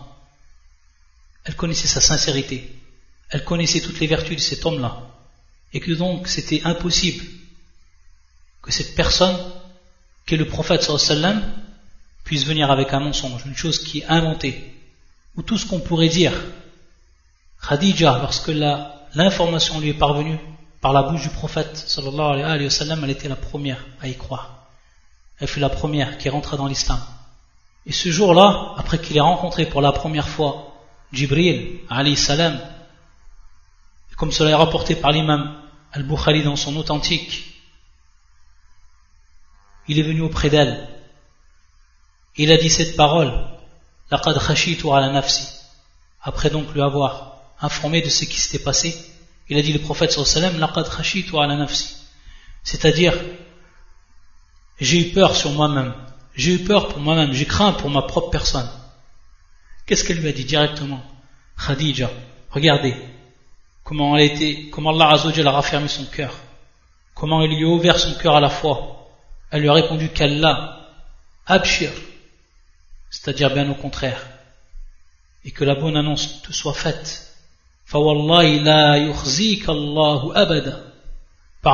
Elle 1.44 1.56
connaissait 1.56 1.88
sa 1.88 2.00
sincérité. 2.02 2.74
Elle 3.30 3.44
connaissait 3.44 3.82
toutes 3.82 4.00
les 4.00 4.08
vertus 4.08 4.38
de 4.38 4.42
cet 4.42 4.66
homme-là. 4.66 5.02
Et 5.74 5.80
que 5.80 5.92
donc 5.92 6.28
c'était 6.28 6.62
impossible 6.64 7.26
que 8.62 8.72
cette 8.72 8.96
personne, 8.96 9.38
qui 10.26 10.36
est 10.36 10.38
le 10.38 10.48
prophète 10.48 10.84
sallallahu 10.84 11.06
alayhi 11.06 11.22
wa 11.22 11.42
sallam, 11.42 11.54
puisse 12.24 12.46
venir 12.46 12.72
avec 12.72 12.94
un 12.94 13.02
mensonge, 13.02 13.46
une 13.46 13.56
chose 13.56 13.84
qui 13.84 14.00
est 14.00 14.06
inventée, 14.06 14.74
ou 15.36 15.42
tout 15.42 15.58
ce 15.58 15.66
qu'on 15.66 15.80
pourrait 15.80 16.10
dire. 16.10 16.34
Khadija, 17.68 18.20
lorsque 18.20 18.52
l'information 19.14 19.80
lui 19.80 19.90
est 19.90 19.94
parvenue 19.94 20.40
par 20.84 20.94
la 20.94 21.04
bouche 21.04 21.24
du 21.24 21.30
prophète 21.30 21.76
sallallahu 21.76 22.42
alayhi 22.44 22.66
wa 22.66 22.70
sallam, 22.70 23.04
elle 23.04 23.10
était 23.10 23.30
la 23.30 23.36
première 23.36 23.84
à 24.02 24.08
y 24.08 24.16
croire. 24.16 24.68
Elle 25.40 25.48
fut 25.48 25.62
la 25.62 25.70
première 25.70 26.18
qui 26.18 26.30
rentra 26.30 26.58
dans 26.58 26.68
l'islam. 26.68 27.00
Et 27.86 27.94
ce 27.94 28.10
jour-là, 28.10 28.76
après 28.78 29.00
qu'il 29.00 29.18
ait 29.18 29.22
rencontré 29.32 29.66
pour 29.66 29.82
la 29.82 29.94
première 29.94 30.28
fois 30.28 30.74
Jibril 31.12 31.80
alayhi 31.90 32.18
salam, 32.18 32.60
comme 34.18 34.32
cela 34.32 34.52
est 34.52 34.56
rapporté 34.56 34.96
par 34.96 35.12
l'imam 35.12 35.56
Al-Bukhari 35.94 36.44
dans 36.44 36.56
son 36.56 36.76
authentique, 36.76 37.34
il 39.88 39.98
est 40.00 40.04
venu 40.04 40.22
auprès 40.22 40.50
d'elle 40.50 40.90
il 42.36 42.52
a 42.52 42.58
dit 42.58 42.70
cette 42.70 42.96
parole, 42.96 43.32
laqad 44.10 44.38
khashitu 44.40 44.90
ala 44.90 45.12
nafsi. 45.12 45.48
Après 46.22 46.50
donc 46.50 46.74
lui 46.74 46.82
avoir 46.82 47.38
informé 47.62 48.02
de 48.02 48.10
ce 48.10 48.26
qui 48.26 48.40
s'était 48.40 48.64
passé, 48.64 49.13
il 49.50 49.58
a 49.58 49.62
dit 49.62 49.74
le 49.74 49.80
prophète 49.80 50.12
sallallahu 50.12 50.58
laqad 50.58 50.90
khashitu 50.90 51.38
ala. 51.38 51.66
C'est-à-dire, 52.64 53.14
j'ai 54.80 55.10
eu 55.10 55.14
peur 55.14 55.36
sur 55.36 55.52
moi-même, 55.52 55.94
j'ai 56.36 56.54
eu 56.54 56.60
peur 56.60 56.88
pour 56.88 57.00
moi-même, 57.00 57.34
j'ai 57.34 57.46
craint 57.46 57.74
pour 57.74 57.90
ma 57.90 58.04
propre 58.04 58.30
personne. 58.30 58.70
Qu'est-ce 59.86 60.04
qu'elle 60.04 60.20
lui 60.20 60.30
a 60.30 60.32
dit 60.32 60.46
directement? 60.46 61.04
Khadija, 61.58 62.10
regardez 62.50 62.96
comment 63.84 64.18
elle 64.18 64.32
était, 64.32 64.70
comment 64.72 64.92
Allah 64.92 65.10
a 65.10 65.52
raffermi 65.52 65.90
son 65.90 66.06
cœur, 66.06 66.34
comment 67.14 67.42
il 67.42 67.56
lui 67.56 67.66
a 67.66 67.68
ouvert 67.68 68.00
son 68.00 68.14
cœur 68.16 68.36
à 68.36 68.40
la 68.40 68.50
foi. 68.50 69.10
Elle 69.52 69.62
lui 69.62 69.70
a 69.70 69.74
répondu 69.74 70.10
qu'Allah, 70.10 70.88
abshir, 71.46 71.92
c'est-à-dire 73.10 73.54
bien 73.54 73.70
au 73.70 73.76
contraire, 73.76 74.26
et 75.46 75.52
que 75.52 75.64
la 75.64 75.76
bonne 75.76 75.98
annonce 75.98 76.42
te 76.42 76.54
soit 76.54 76.74
faite. 76.74 77.33
Par 77.92 78.02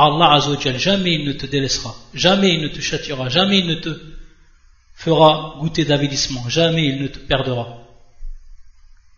Allah 0.04 0.32
Azzawajal, 0.34 0.78
jamais 0.78 1.14
il 1.14 1.24
ne 1.24 1.32
te 1.32 1.46
délaissera, 1.46 1.94
jamais 2.14 2.54
il 2.54 2.62
ne 2.62 2.68
te 2.68 2.80
châtiera, 2.80 3.28
jamais 3.28 3.58
il 3.58 3.66
ne 3.66 3.74
te 3.74 4.00
fera 4.94 5.56
goûter 5.58 5.84
d'avilissement, 5.84 6.48
jamais 6.48 6.86
il 6.86 7.02
ne 7.02 7.08
te 7.08 7.18
perdra. 7.18 7.78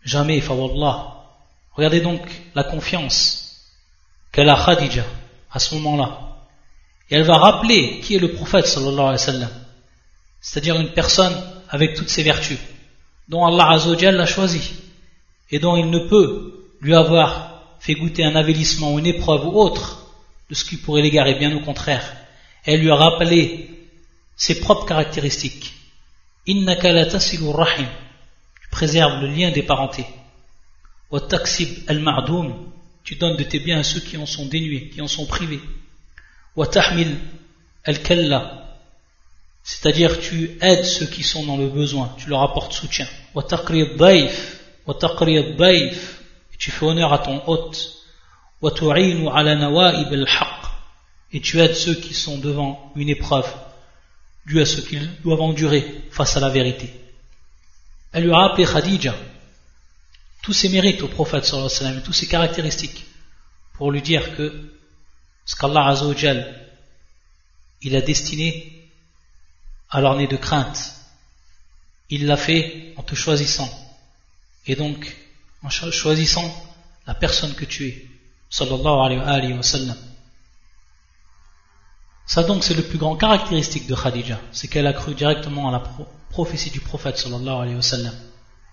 Jamais, 0.03 0.41
Fawallah. 0.41 1.13
Regardez 1.73 2.01
donc 2.01 2.21
la 2.55 2.63
confiance 2.63 3.61
qu'elle 4.31 4.49
a 4.49 4.65
Khadija 4.65 5.05
à 5.51 5.59
ce 5.59 5.75
moment-là. 5.75 6.19
Et 7.09 7.15
elle 7.15 7.23
va 7.23 7.37
rappeler 7.37 7.99
qui 8.01 8.15
est 8.15 8.19
le 8.19 8.33
prophète 8.33 8.65
sallallahu 8.65 8.99
alayhi 8.99 9.11
wa 9.11 9.17
sallam. 9.17 9.49
C'est-à-dire 10.41 10.79
une 10.79 10.91
personne 10.91 11.35
avec 11.69 11.95
toutes 11.95 12.09
ses 12.09 12.23
vertus, 12.23 12.59
dont 13.27 13.45
Allah 13.45 13.71
Azzawajal 13.71 14.15
l'a 14.15 14.25
choisi, 14.25 14.73
et 15.51 15.59
dont 15.59 15.75
il 15.75 15.89
ne 15.89 15.99
peut 15.99 16.52
lui 16.83 16.93
avoir 16.93 17.77
fait 17.79 17.95
goûter 17.95 18.23
un 18.23 18.35
avilissement 18.35 18.93
ou 18.93 18.99
une 18.99 19.07
épreuve 19.07 19.47
ou 19.47 19.59
autre 19.59 20.11
de 20.49 20.55
ce 20.55 20.65
qui 20.65 20.77
pourrait 20.77 21.01
l'égarer, 21.01 21.35
bien 21.35 21.55
au 21.55 21.61
contraire. 21.61 22.15
Elle 22.65 22.81
lui 22.81 22.91
a 22.91 22.95
rappelé 22.95 23.69
ses 24.35 24.59
propres 24.59 24.85
caractéristiques. 24.85 25.73
Innaka 26.45 26.91
la 26.91 27.05
rahim. 27.05 27.87
Tu 28.61 28.69
préserves 28.69 29.21
le 29.21 29.27
lien 29.27 29.51
des 29.51 29.63
parentés. 29.63 30.05
Wa 31.09 31.21
taksib 31.21 31.69
al 31.87 32.03
Tu 33.03 33.15
donnes 33.15 33.37
de 33.37 33.43
tes 33.43 33.59
biens 33.59 33.79
à 33.79 33.83
ceux 33.83 34.01
qui 34.01 34.17
en 34.17 34.25
sont 34.25 34.45
dénués, 34.45 34.89
qui 34.89 35.01
en 35.01 35.07
sont 35.07 35.25
privés. 35.25 35.61
Wa 36.55 36.67
tahmil 36.67 37.17
al-kalla. 37.85 38.63
C'est-à-dire 39.63 40.19
tu 40.19 40.57
aides 40.61 40.85
ceux 40.85 41.05
qui 41.05 41.23
sont 41.23 41.45
dans 41.45 41.57
le 41.57 41.69
besoin, 41.69 42.13
tu 42.17 42.29
leur 42.29 42.41
apportes 42.41 42.73
soutien. 42.73 43.07
Et 43.35 43.39
tu 46.63 46.71
fais 46.71 46.85
honneur 46.85 47.11
à 47.11 47.19
ton 47.19 47.45
hôte. 47.45 47.91
Et 51.33 51.41
tu 51.41 51.59
aides 51.59 51.75
ceux 51.75 51.95
qui 51.95 52.13
sont 52.13 52.37
devant 52.37 52.93
une 52.95 53.09
épreuve, 53.09 53.53
due 54.45 54.61
à 54.61 54.65
ce 54.65 54.79
qu'ils 54.79 55.13
doivent 55.23 55.41
endurer 55.41 55.85
face 56.09 56.37
à 56.37 56.39
la 56.39 56.47
vérité. 56.47 56.93
Elle 58.13 58.23
lui 58.23 58.31
a 58.31 58.37
rappelé 58.37 58.63
Khadija 58.65 59.13
tous 60.41 60.53
ses 60.53 60.69
mérites 60.69 61.01
au 61.01 61.09
prophète 61.09 61.43
sallallahu 61.43 61.69
alayhi 61.81 61.97
wa 62.07 62.13
ses 62.13 62.27
caractéristiques, 62.27 63.07
pour 63.73 63.91
lui 63.91 64.01
dire 64.01 64.37
que 64.37 64.71
ce 65.45 65.57
qu'Allah 65.57 65.93
il 67.81 67.93
a 67.97 68.01
destiné 68.01 68.89
alors 69.89 70.15
né 70.15 70.27
de 70.27 70.37
crainte. 70.37 70.93
Il 72.09 72.25
l'a 72.25 72.37
fait 72.37 72.93
en 72.95 73.03
te 73.03 73.15
choisissant. 73.15 73.69
Et 74.65 74.77
donc, 74.77 75.13
en 75.63 75.69
choisissant 75.69 76.53
la 77.07 77.13
personne 77.13 77.53
que 77.55 77.65
tu 77.65 77.87
es. 77.87 78.07
Sallallahu 78.49 79.21
alayhi 79.25 79.53
wa 79.53 79.63
sallam. 79.63 79.97
Ça 82.25 82.43
donc 82.43 82.63
c'est 82.63 82.75
le 82.75 82.83
plus 82.83 82.97
grand 82.97 83.15
caractéristique 83.15 83.87
de 83.87 83.95
Khadija, 83.95 84.39
c'est 84.51 84.67
qu'elle 84.67 84.87
a 84.87 84.93
cru 84.93 85.13
directement 85.13 85.69
à 85.69 85.71
la 85.71 85.83
prophétie 86.29 86.69
du 86.69 86.79
prophète 86.79 87.17
sallallahu 87.17 87.61
alayhi 87.63 87.75
wa 87.75 87.81
sallam. 87.81 88.13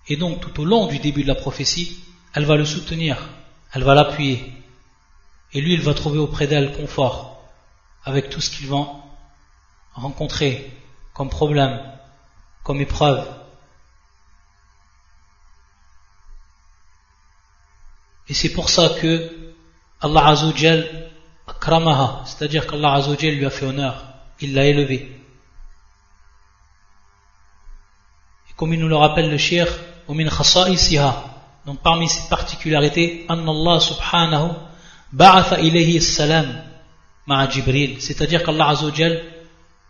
Et 0.07 0.17
donc 0.17 0.41
tout 0.41 0.61
au 0.61 0.65
long 0.65 0.87
du 0.87 0.99
début 0.99 1.23
de 1.23 1.27
la 1.27 1.35
prophétie, 1.35 1.97
elle 2.33 2.45
va 2.45 2.55
le 2.55 2.65
soutenir, 2.65 3.17
elle 3.73 3.83
va 3.83 3.95
l'appuyer, 3.95 4.53
Et 5.53 5.61
lui, 5.61 5.73
il 5.73 5.81
va 5.81 5.93
trouver 5.93 6.17
auprès 6.17 6.47
d'elle 6.47 6.73
confort 6.73 7.43
avec 8.05 8.29
tout 8.29 8.39
ce 8.39 8.49
qu'ils 8.49 8.67
vont 8.67 8.87
rencontrer 9.93 10.71
comme 11.13 11.29
problème, 11.29 11.79
comme 12.63 12.79
épreuve. 12.79 13.27
Et 18.29 18.33
c'est 18.33 18.49
pour 18.49 18.69
ça 18.69 18.89
que 19.01 19.29
Allah 20.01 20.27
Azzawajal 20.27 21.09
akramaha, 21.47 22.23
c'est-à-dire 22.25 22.65
qu'Allah 22.65 22.93
Azzawajal 22.93 23.35
lui 23.35 23.45
a 23.45 23.49
fait 23.49 23.65
honneur, 23.65 24.03
il 24.39 24.53
l'a 24.53 24.65
élevé. 24.65 25.11
Et 28.49 28.53
comme 28.55 28.73
il 28.73 28.79
nous 28.79 28.87
le 28.87 28.95
rappelle 28.95 29.29
le 29.29 29.37
shir, 29.37 29.67
min 30.09 30.29
khasa'isiha, 30.29 31.25
donc 31.65 31.81
parmi 31.81 32.09
ses 32.09 32.27
particularités, 32.27 33.25
Allah 33.29 33.79
subhanahu 33.79 34.51
ba'atha 35.13 35.59
ilayhi 35.59 36.01
salam 36.01 36.63
ma'a 37.27 37.49
Jibril, 37.49 38.01
c'est-à-dire 38.01 38.43
qu'Allah 38.43 38.69
Azzawajal 38.69 39.21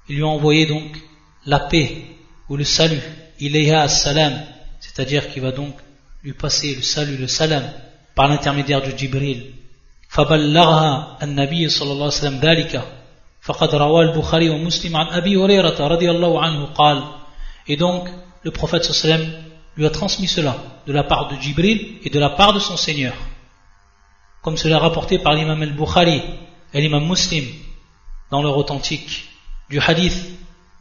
il 0.09 0.15
lui 0.15 0.23
a 0.23 0.27
envoyé 0.27 0.65
donc 0.65 0.97
la 1.45 1.59
paix 1.59 2.03
ou 2.49 2.57
le 2.57 2.65
salut, 2.65 3.01
ilayha 3.39 3.87
salam, 3.87 4.33
c'est-à-dire 4.79 5.31
qu'il 5.31 5.41
va 5.41 5.51
donc 5.51 5.75
lui 6.23 6.33
passer 6.33 6.75
le 6.75 6.81
salut, 6.81 7.17
le 7.17 7.27
salam 7.27 7.63
par 8.15 8.27
l'intermédiaire 8.27 8.81
de 8.81 8.97
Jibril. 8.97 9.53
فبلغها 10.11 11.17
النبي 11.23 11.69
صلى 11.69 11.91
الله 11.91 12.05
عليه 12.05 12.19
وسلم 12.19 12.39
ذلك 12.39 12.83
فقد 13.41 13.75
روى 13.75 14.05
البخاري 14.05 14.49
ومسلم 14.49 14.95
عن 14.97 15.07
أبي 15.07 15.37
هريرة 15.37 15.87
رضي 15.87 16.11
الله 16.11 16.41
عنه 16.41 16.65
قال 16.65 17.03
et 17.67 17.77
donc 17.77 18.09
le 18.43 18.51
prophète 18.51 18.89
وسلم 18.89 19.31
lui 19.77 19.85
a 19.85 19.89
transmis 19.89 20.27
cela 20.27 20.57
de 20.85 20.91
la 20.91 21.03
part 21.03 21.29
de 21.29 21.35
Jibril 21.39 21.97
et 22.03 22.09
de 22.09 22.19
la 22.19 22.31
part 22.31 22.51
de 22.51 22.59
son 22.59 22.75
Seigneur. 22.75 23.13
Comme 24.41 24.57
cela 24.57 24.75
est 24.75 24.79
rapporté 24.79 25.17
par 25.17 25.33
l'imam 25.33 25.61
al-Bukhari 25.61 26.21
et 26.73 26.81
l'imam 26.81 27.07
Muslim 27.07 27.45
dans 28.31 28.41
leur 28.41 28.57
authentique 28.57 29.29
du 29.69 29.79
hadith 29.79 30.17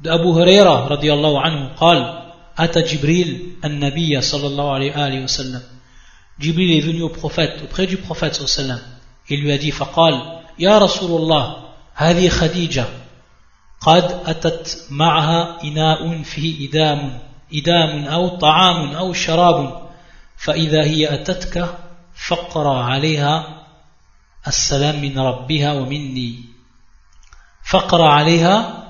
d'Abu 0.00 0.28
Huraira 0.28 0.88
radiallahu 0.88 1.37
anhu 1.37 1.68
قال 1.78 2.20
أتى 2.58 2.82
جبريل 2.82 3.56
النبي 3.64 4.20
صلى 4.20 4.46
الله 4.46 4.75
عليه 4.75 5.25
وسلم 5.25 5.62
Jibril 6.40 6.78
est 6.78 6.80
venu 6.80 7.02
au 7.02 7.11
prophète, 7.11 7.61
auprès 7.62 7.87
du 7.87 7.97
prophète 7.97 8.40
وسلم 8.40 8.80
il 9.30 9.42
lui 9.42 9.52
a 9.52 9.59
dit 9.59 9.70
فقال 9.70 10.40
يا 10.59 10.78
رسول 10.78 11.20
الله 11.20 11.56
هذه 11.94 12.28
خديجة 12.28 12.87
قد 13.80 14.20
أتت 14.26 14.87
معها 14.90 15.62
إناء 15.64 16.23
فيه 16.23 16.68
إدام 16.68 17.18
إدام 17.54 18.04
أو 18.04 18.28
طعام 18.28 18.92
أو 18.92 19.12
شراب 19.12 19.90
فإذا 20.37 20.85
هي 20.85 21.14
أتتك 21.14 21.75
فقرا 22.28 22.82
عليها 22.82 23.64
السلام 24.47 25.02
من 25.02 25.18
ربها 25.18 25.73
ومني 25.73 26.35
فقرا 27.64 28.09
عليها 28.09 28.85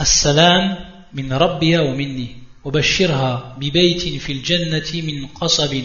السلام 0.00 0.76
من 1.12 1.32
ربها 1.32 1.80
ومني 1.80 2.36
وبشرها 2.64 3.56
ببيت 3.58 4.22
في 4.22 4.32
الجنة 4.32 5.02
من 5.02 5.26
قصب 5.26 5.82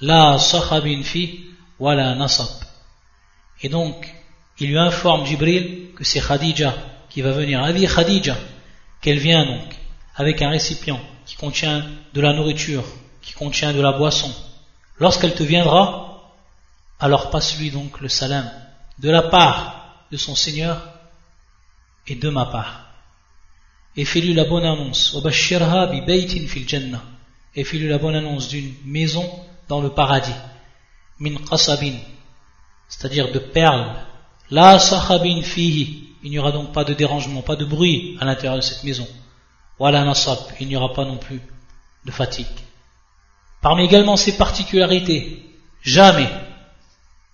La 0.00 0.38
sakhabin 0.38 1.02
fi 1.02 1.40
wa 1.78 1.94
la 1.94 2.14
nasab. 2.14 2.48
Et 3.62 3.68
donc, 3.68 4.06
il 4.58 4.70
lui 4.70 4.78
informe 4.78 5.26
Jibril 5.26 5.92
que 5.94 6.04
c'est 6.04 6.20
Khadija 6.20 6.74
qui 7.08 7.20
va 7.22 7.32
venir. 7.32 7.62
Ali 7.62 7.86
Khadija, 7.86 8.36
qu'elle 9.00 9.18
vient 9.18 9.44
donc 9.44 9.76
avec 10.16 10.42
un 10.42 10.50
récipient 10.50 11.00
qui 11.26 11.36
contient 11.36 11.84
de 12.12 12.20
la 12.20 12.32
nourriture, 12.32 12.84
qui 13.22 13.32
contient 13.32 13.72
de 13.72 13.80
la 13.80 13.92
boisson. 13.92 14.32
Lorsqu'elle 14.98 15.34
te 15.34 15.42
viendra, 15.42 16.34
alors 16.98 17.30
passe-lui 17.30 17.70
donc 17.70 18.00
le 18.00 18.08
salam 18.08 18.50
de 18.98 19.10
la 19.10 19.22
part 19.22 20.06
de 20.10 20.16
son 20.16 20.34
Seigneur 20.34 20.82
et 22.06 22.14
de 22.14 22.28
ma 22.28 22.46
part. 22.46 22.86
Et 23.96 24.04
fais-lui 24.04 24.34
la 24.34 24.44
bonne 24.44 24.64
annonce. 24.64 25.16
Et 27.54 27.64
fais-lui 27.64 27.88
la 27.88 27.98
bonne 27.98 28.14
annonce 28.14 28.48
d'une 28.48 28.74
maison 28.84 29.28
dans 29.70 29.80
le 29.80 29.88
paradis. 29.88 30.38
Min 31.18 31.36
qasabin, 31.48 31.96
c'est-à-dire 32.88 33.32
de 33.32 33.38
perles. 33.38 33.94
La 34.50 34.78
sahabin 34.78 35.40
fihi. 35.42 36.08
Il 36.22 36.30
n'y 36.30 36.38
aura 36.38 36.52
donc 36.52 36.72
pas 36.72 36.84
de 36.84 36.92
dérangement, 36.92 37.40
pas 37.40 37.56
de 37.56 37.64
bruit 37.64 38.18
à 38.20 38.26
l'intérieur 38.26 38.56
de 38.56 38.60
cette 38.60 38.84
maison 38.84 39.06
il 40.60 40.68
n'y 40.68 40.76
aura 40.76 40.92
pas 40.92 41.04
non 41.04 41.16
plus 41.16 41.40
de 42.04 42.10
fatigue. 42.10 42.46
Parmi 43.62 43.84
également 43.84 44.16
ses 44.16 44.36
particularités, 44.36 45.42
jamais, 45.82 46.28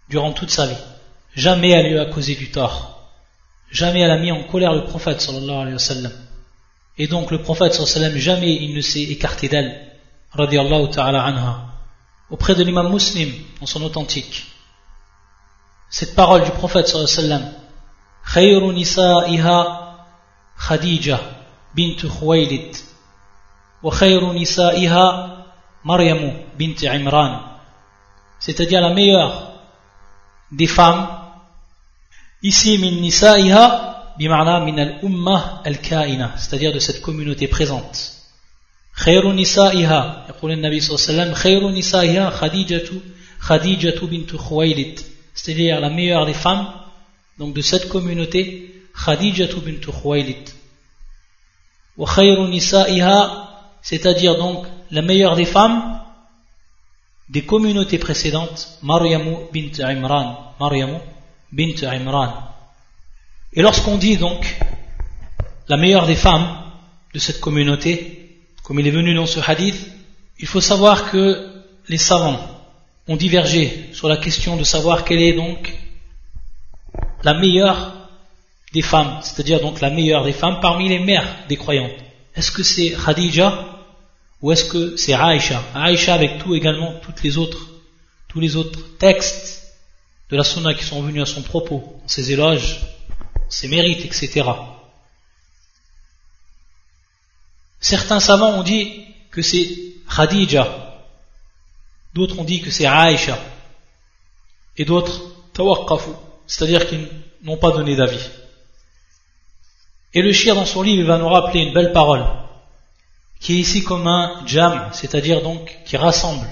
durant 0.08 0.32
toute 0.32 0.50
sa 0.50 0.66
vie, 0.66 0.76
jamais 1.34 1.70
elle 1.70 1.90
lui 1.90 1.98
a 1.98 2.06
causé 2.06 2.34
du 2.34 2.50
tort. 2.50 3.10
Jamais 3.70 4.00
elle 4.00 4.10
a 4.12 4.18
mis 4.18 4.30
en 4.30 4.44
colère 4.44 4.72
le 4.72 4.84
prophète 4.84 5.20
sallallahu 5.20 5.56
alayhi 5.56 5.72
wa 5.72 5.78
sallam. 5.78 6.12
Et 6.98 7.08
donc 7.08 7.30
le 7.30 7.42
prophète 7.42 7.74
sallallahu 7.74 7.96
alayhi 7.96 8.04
wa 8.04 8.10
sallam, 8.10 8.18
jamais 8.18 8.54
il 8.54 8.74
ne 8.74 8.80
s'est 8.80 9.02
écarté 9.02 9.48
d'elle, 9.48 9.92
radiallahu 10.30 10.90
ta'ala 10.90 11.24
anha 11.24 11.65
auprès 12.30 12.54
de 12.54 12.62
l'imam 12.62 12.92
muslim 12.92 13.32
dans 13.60 13.66
son 13.66 13.82
authentique. 13.82 14.46
Cette 15.90 16.14
parole 16.14 16.44
du 16.44 16.50
prophète 16.50 16.88
sallam 16.88 17.52
Khayru 18.32 18.72
nisa'iha 18.74 19.96
Khadija 20.58 21.20
bint 21.74 22.02
wa 23.82 23.92
khayru 23.92 24.32
nisa'iha 24.32 25.36
Maryamu 25.84 26.32
bint 26.58 26.82
Imran 26.82 27.40
c'est-à-dire 28.40 28.80
la 28.80 28.92
meilleure 28.92 29.52
des 30.50 30.66
femmes 30.66 31.06
ici 32.42 32.78
min 32.78 33.00
nisa'iha 33.00 34.14
bima'na 34.18 34.60
min 34.60 34.78
al-ummah 34.78 35.62
al-kaina 35.64 36.32
c'est-à-dire 36.36 36.72
de 36.72 36.80
cette 36.80 37.00
communauté 37.00 37.46
présente 37.46 38.15
خير 38.95 39.31
نسائها 39.31 40.25
يقول 40.29 40.51
النبي 40.51 40.79
صلى 40.79 40.95
الله 40.95 41.07
عليه 41.07 41.21
وسلم 41.21 41.33
خير 41.33 41.69
نسائها 41.69 42.29
خديجة 42.29 42.89
خديجة 43.39 43.99
بنت 44.05 44.35
خويلد 44.35 44.99
c'est-à-dire 45.33 45.79
la 45.79 45.89
meilleure 45.89 46.25
des 46.25 46.33
femmes 46.33 46.67
donc 47.39 47.53
de 47.53 47.61
cette 47.61 47.87
communauté 47.89 48.69
خديجة 48.93 49.55
بنت 49.65 49.89
خويلد 49.89 50.49
c'est-à-dire 53.81 54.37
donc 54.37 54.65
la 54.91 55.01
meilleure 55.01 55.35
des 55.35 55.45
femmes 55.45 56.01
des 57.31 57.43
communautés 57.43 57.97
précédentes, 57.97 58.77
Maryamu 58.83 59.35
bint 59.53 59.79
Imran. 59.79 60.53
Maryamu 60.59 60.97
bint 61.51 61.81
Imran. 61.83 62.33
Et 63.53 63.61
lorsqu'on 63.61 63.97
dit 63.97 64.17
donc 64.17 64.45
la 65.69 65.77
meilleure 65.77 66.07
des 66.07 66.15
femmes 66.15 66.57
de 67.13 67.19
cette 67.19 67.39
communauté, 67.39 68.24
comme 68.66 68.80
il 68.80 68.88
est 68.88 68.90
venu 68.90 69.14
dans 69.14 69.26
ce 69.26 69.38
hadith, 69.38 69.76
il 70.40 70.48
faut 70.48 70.60
savoir 70.60 71.12
que 71.12 71.62
les 71.88 71.98
savants 71.98 72.40
ont 73.06 73.14
divergé 73.14 73.90
sur 73.92 74.08
la 74.08 74.16
question 74.16 74.56
de 74.56 74.64
savoir 74.64 75.04
quelle 75.04 75.22
est 75.22 75.34
donc 75.34 75.72
la 77.22 77.34
meilleure 77.34 77.92
des 78.72 78.82
femmes, 78.82 79.20
c'est-à-dire 79.22 79.60
donc 79.60 79.80
la 79.80 79.90
meilleure 79.90 80.24
des 80.24 80.32
femmes 80.32 80.58
parmi 80.60 80.88
les 80.88 80.98
mères 80.98 81.28
des 81.48 81.56
croyantes. 81.56 81.92
Est-ce 82.34 82.50
que 82.50 82.64
c'est 82.64 82.90
Khadija 82.90 83.66
ou 84.42 84.50
est-ce 84.50 84.64
que 84.64 84.96
c'est 84.96 85.14
Aïcha? 85.14 85.62
Aïcha 85.72 86.14
avec 86.14 86.38
tout 86.38 86.56
également 86.56 86.94
toutes 87.04 87.22
les 87.22 87.38
autres, 87.38 87.68
tous 88.26 88.40
les 88.40 88.56
autres 88.56 88.80
textes 88.98 89.62
de 90.28 90.36
la 90.36 90.42
sunna 90.42 90.74
qui 90.74 90.84
sont 90.84 91.02
venus 91.02 91.22
à 91.22 91.26
son 91.26 91.42
propos, 91.42 92.00
ses 92.08 92.32
éloges, 92.32 92.80
ses 93.48 93.68
mérites, 93.68 94.04
etc. 94.04 94.42
Certains 97.92 98.18
savants 98.18 98.58
ont 98.58 98.64
dit 98.64 99.04
que 99.30 99.42
c'est 99.42 99.68
Khadija, 100.12 100.66
d'autres 102.14 102.36
ont 102.36 102.42
dit 102.42 102.60
que 102.60 102.72
c'est 102.72 102.84
Aïcha, 102.84 103.38
et 104.76 104.84
d'autres 104.84 105.20
tawaqqafu, 105.52 106.10
c'est-à-dire 106.48 106.88
qu'ils 106.88 107.06
n'ont 107.44 107.58
pas 107.58 107.70
donné 107.70 107.94
d'avis. 107.94 108.28
Et 110.14 110.20
le 110.20 110.32
shir 110.32 110.56
dans 110.56 110.66
son 110.66 110.82
livre 110.82 111.06
va 111.06 111.18
nous 111.18 111.28
rappeler 111.28 111.60
une 111.60 111.74
belle 111.74 111.92
parole, 111.92 112.26
qui 113.38 113.52
est 113.52 113.60
ici 113.60 113.84
comme 113.84 114.08
un 114.08 114.44
jam, 114.46 114.90
c'est-à-dire 114.92 115.40
donc 115.42 115.72
qui 115.84 115.96
rassemble 115.96 116.48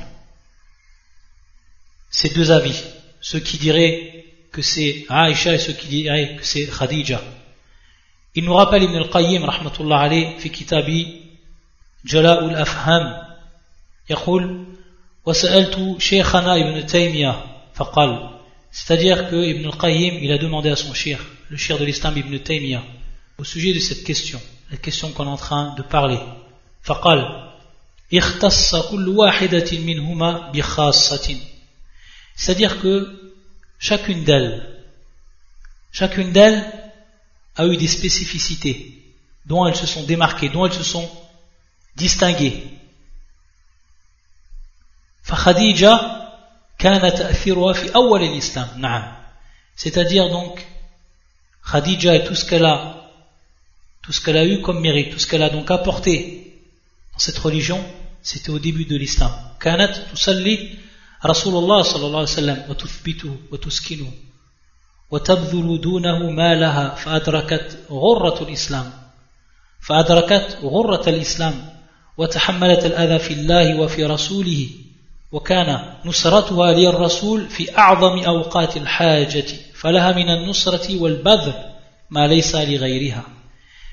ces 2.10 2.28
deux 2.28 2.52
avis, 2.52 2.80
ceux 3.20 3.40
qui 3.40 3.58
diraient 3.58 4.24
que 4.52 4.62
c'est 4.62 5.04
Aïcha 5.08 5.52
et 5.52 5.58
ceux 5.58 5.72
qui 5.72 5.88
diraient 5.88 6.36
que 6.36 6.44
c'est 6.44 6.66
Khadija. 6.66 7.20
Il 8.36 8.44
nous 8.44 8.54
rappelle 8.54 8.84
Ibn 8.84 8.96
al-Qayyim 8.98 9.44
rahmatullah 9.44 10.00
alayhi 10.00 10.38
fi 10.38 10.50
kitabi 10.50 11.23
جلاء 12.05 12.45
الأفهام 12.45 13.23
يقول 14.09 14.65
وسألت 15.25 15.95
شيخنا 15.99 16.55
ابن 16.55 16.85
تيمية 16.85 17.45
فقال 17.73 18.39
c'est-à-dire 18.71 19.29
que 19.29 19.35
Ibn 19.35 19.65
al-Qayyim 19.65 20.19
il 20.21 20.31
a 20.31 20.37
demandé 20.37 20.69
à 20.69 20.75
son 20.75 20.93
shir 20.93 21.19
le 21.49 21.57
shir 21.57 21.79
de 21.79 21.85
l'islam 21.85 22.15
Ibn 22.15 22.37
Taymiyyah 22.37 22.83
au 23.39 23.43
sujet 23.43 23.73
de 23.73 23.79
cette 23.79 24.03
question, 24.03 24.39
la 24.69 24.77
question 24.77 25.11
qu'on 25.11 25.25
est 25.25 25.29
en 25.29 25.37
train 25.37 25.73
de 25.75 25.81
parler. 25.81 26.19
C'est-à-dire 32.35 32.81
que 32.81 33.33
chacune 33.79 34.23
d'elles, 34.25 34.83
chacune 35.91 36.31
d'elles 36.33 36.65
a 37.55 37.65
eu 37.65 37.77
des 37.77 37.87
spécificités 37.87 39.03
dont 39.45 39.65
elles 39.65 39.75
se 39.75 39.87
sont 39.87 40.03
démarquées, 40.03 40.49
dont 40.49 40.65
elles 40.65 40.73
se 40.73 40.83
sont 40.83 41.09
distinguées. 41.96 42.70
c'est-à-dire 49.76 50.30
donc 50.30 50.66
Khadija 51.70 52.14
et 52.14 52.24
tout 52.24 52.34
ce 52.34 52.44
qu'elle 52.44 52.64
a 52.66 52.96
tout 54.02 54.12
ce 54.12 54.20
qu'elle 54.20 54.36
a 54.36 54.44
eu 54.44 54.60
comme 54.60 54.80
mérite 54.80 55.10
tout 55.12 55.18
ce 55.18 55.26
qu'elle 55.26 55.42
a 55.42 55.50
donc 55.50 55.70
apporté 55.70 56.60
dans 57.12 57.18
cette 57.18 57.38
religion 57.38 57.82
c'était 58.22 58.50
au 58.50 58.58
début 58.58 58.84
de 58.84 58.96
l'islam 58.96 59.32
كانت 59.60 59.96
تصلي 60.12 60.78
رسول 61.26 61.54
الله 61.56 61.82
صلى 61.82 62.06
الله 62.06 62.18
عليه 62.18 62.28
وسلم 62.38 62.64
وتثبته 62.68 63.36
وتسكنه 63.52 64.12
وتبذل 65.10 65.80
دونه 65.80 66.30
مالها 66.30 66.94
فأدركت 66.94 67.78
غرة 67.90 68.42
الإسلام 68.42 68.92
فأدركت 69.80 70.58
غرة 70.62 71.08
الإسلام 71.08 71.73
وتحملت 72.16 72.84
الأذى 72.84 73.18
في 73.18 73.32
الله 73.32 73.80
وفي 73.80 74.04
رسوله 74.04 74.68
وكان 75.32 75.94
نصرتها 76.04 76.72
للرسول 76.72 77.48
في 77.48 77.78
أعظم 77.78 78.18
أوقات 78.18 78.76
الحاجة 78.76 79.46
فلها 79.74 80.12
من 80.12 80.30
النصرة 80.30 80.96
والبذل 81.00 81.54
ما 82.10 82.26
ليس 82.26 82.54
لغيرها 82.54 83.24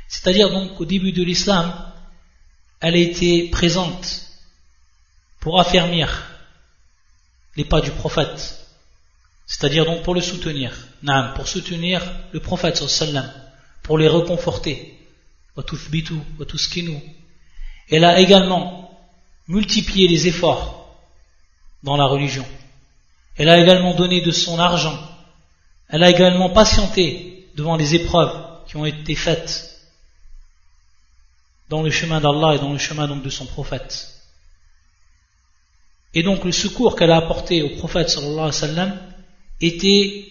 C'est-à-dire 0.08 0.50
donc 0.50 0.80
au 0.82 0.86
début 0.86 1.14
de 1.14 1.24
l'islam, 1.24 1.74
elle 2.82 2.98
était 2.98 3.48
présente 3.50 4.24
pour 5.40 5.58
affermir 5.60 6.28
les 7.56 7.64
pas 7.64 7.80
du 7.80 7.92
prophète, 7.92 8.58
c'est-à-dire 9.48 9.86
donc 9.86 10.04
pour 10.04 10.14
le 10.14 10.22
soutenir, 10.22 10.72
pour 11.36 11.48
soutenir 11.48 12.02
le 12.34 12.40
prophète 12.42 12.76
sallam, 12.76 13.32
pour 13.84 13.98
les 13.98 14.10
réconforter, 14.10 14.98
elle 17.92 18.06
a 18.06 18.20
également 18.20 18.90
multiplié 19.48 20.08
les 20.08 20.28
efforts 20.28 20.98
dans 21.84 21.98
la 21.98 22.06
religion. 22.06 22.46
Elle 23.38 23.50
a 23.50 23.60
également 23.60 23.94
donné 23.94 24.22
de 24.22 24.32
son 24.32 24.60
argent. 24.60 24.98
Elle 25.90 26.04
a 26.04 26.10
également 26.10 26.50
patienté 26.50 27.50
devant 27.56 27.76
les 27.76 27.96
épreuves 27.96 28.34
qui 28.68 28.78
ont 28.78 28.86
été 28.86 29.16
faites 29.16 29.72
dans 31.70 31.82
le 31.82 31.90
chemin 31.90 32.20
d'Allah 32.20 32.56
et 32.56 32.60
dans 32.60 32.74
le 32.74 32.78
chemin 32.78 33.08
donc 33.08 33.24
de 33.24 33.30
son 33.30 33.46
prophète. 33.46 34.10
Et 36.14 36.24
donc 36.24 36.44
le 36.44 36.52
secours 36.52 36.96
qu'elle 36.96 37.12
a 37.12 37.18
apporté 37.18 37.62
au 37.62 37.70
prophète 37.78 38.10
sallallahu 38.10 38.34
alayhi 38.34 38.48
wa 38.48 38.52
sallam 38.52 39.00
était 39.62 40.28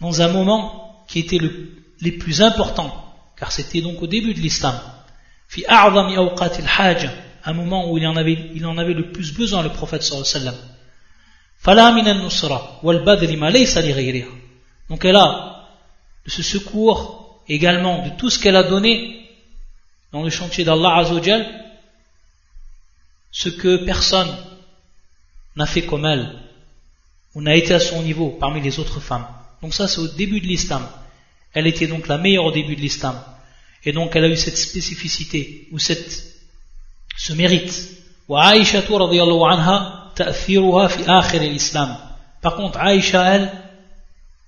dans 0.00 0.20
un 0.20 0.28
moment 0.28 1.04
qui 1.08 1.20
était 1.20 1.38
le, 1.38 2.18
plus 2.18 2.42
importants, 2.42 2.94
car 3.36 3.50
c'était 3.50 3.80
donc 3.80 4.02
au 4.02 4.06
début 4.06 4.34
de 4.34 4.40
l'islam. 4.40 4.78
Un 7.44 7.52
moment 7.52 7.90
où 7.90 7.98
il 7.98 8.06
en 8.06 8.16
avait, 8.16 8.94
le 8.94 9.12
plus 9.12 9.32
besoin 9.32 9.62
le 9.62 9.70
prophète 9.70 10.02
sallallahu 10.02 10.28
alayhi 10.34 10.44
wa 10.44 10.50
sallam. 11.66 11.88
Donc 14.88 15.04
elle 15.04 15.16
a 15.16 15.68
de 16.24 16.30
ce 16.30 16.42
secours 16.42 17.42
également 17.48 18.04
de 18.04 18.10
tout 18.10 18.30
ce 18.30 18.38
qu'elle 18.38 18.56
a 18.56 18.62
donné 18.62 19.28
dans 20.12 20.22
le 20.22 20.30
chantier 20.30 20.64
d'Allah 20.64 20.96
Azzawajal 20.96 21.46
ce 23.30 23.48
que 23.48 23.84
personne 23.84 24.34
n'a 25.56 25.66
fait 25.66 25.82
comme 25.82 26.06
elle, 26.06 26.32
ou 27.34 27.42
n'a 27.42 27.56
été 27.56 27.74
à 27.74 27.80
son 27.80 28.02
niveau 28.02 28.30
parmi 28.30 28.60
les 28.60 28.78
autres 28.78 29.00
femmes. 29.00 29.26
Donc 29.62 29.74
ça 29.74 29.88
c'est 29.88 30.00
au 30.00 30.08
début 30.08 30.40
de 30.40 30.46
l'islam. 30.46 30.86
Elle 31.52 31.66
était 31.66 31.86
donc 31.86 32.08
la 32.08 32.18
meilleure 32.18 32.44
au 32.44 32.52
début 32.52 32.76
de 32.76 32.80
l'islam. 32.80 33.20
Et 33.85 33.91
donc 33.91 34.15
elle 34.15 34.25
a 34.25 34.29
eu 34.29 34.37
cette 34.37 34.57
spécificité, 34.57 35.67
ou 35.71 35.79
cette, 35.79 36.23
ce 37.17 37.33
mérite. 37.33 37.89
Par 42.41 42.55
contre, 42.55 42.79
Aïcha, 42.79 43.35
elle, 43.35 43.51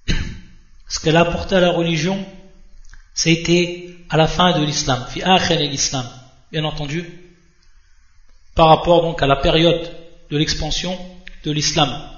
ce 0.88 1.00
qu'elle 1.00 1.18
a 1.18 1.22
apporté 1.22 1.56
à 1.56 1.60
la 1.60 1.72
religion, 1.72 2.26
c'était 3.14 3.90
à 4.10 4.18
la 4.18 4.28
fin 4.28 4.58
de 4.58 4.64
l'islam, 4.64 5.06
fi 5.10 5.22
l'islam, 5.68 6.08
bien 6.52 6.64
entendu, 6.64 7.06
par 8.54 8.68
rapport 8.70 9.02
donc 9.02 9.22
à 9.22 9.28
la 9.28 9.36
période 9.38 9.92
de 10.30 10.38
l'expansion 10.38 10.98
de 11.44 11.52
l'islam. 11.52 12.12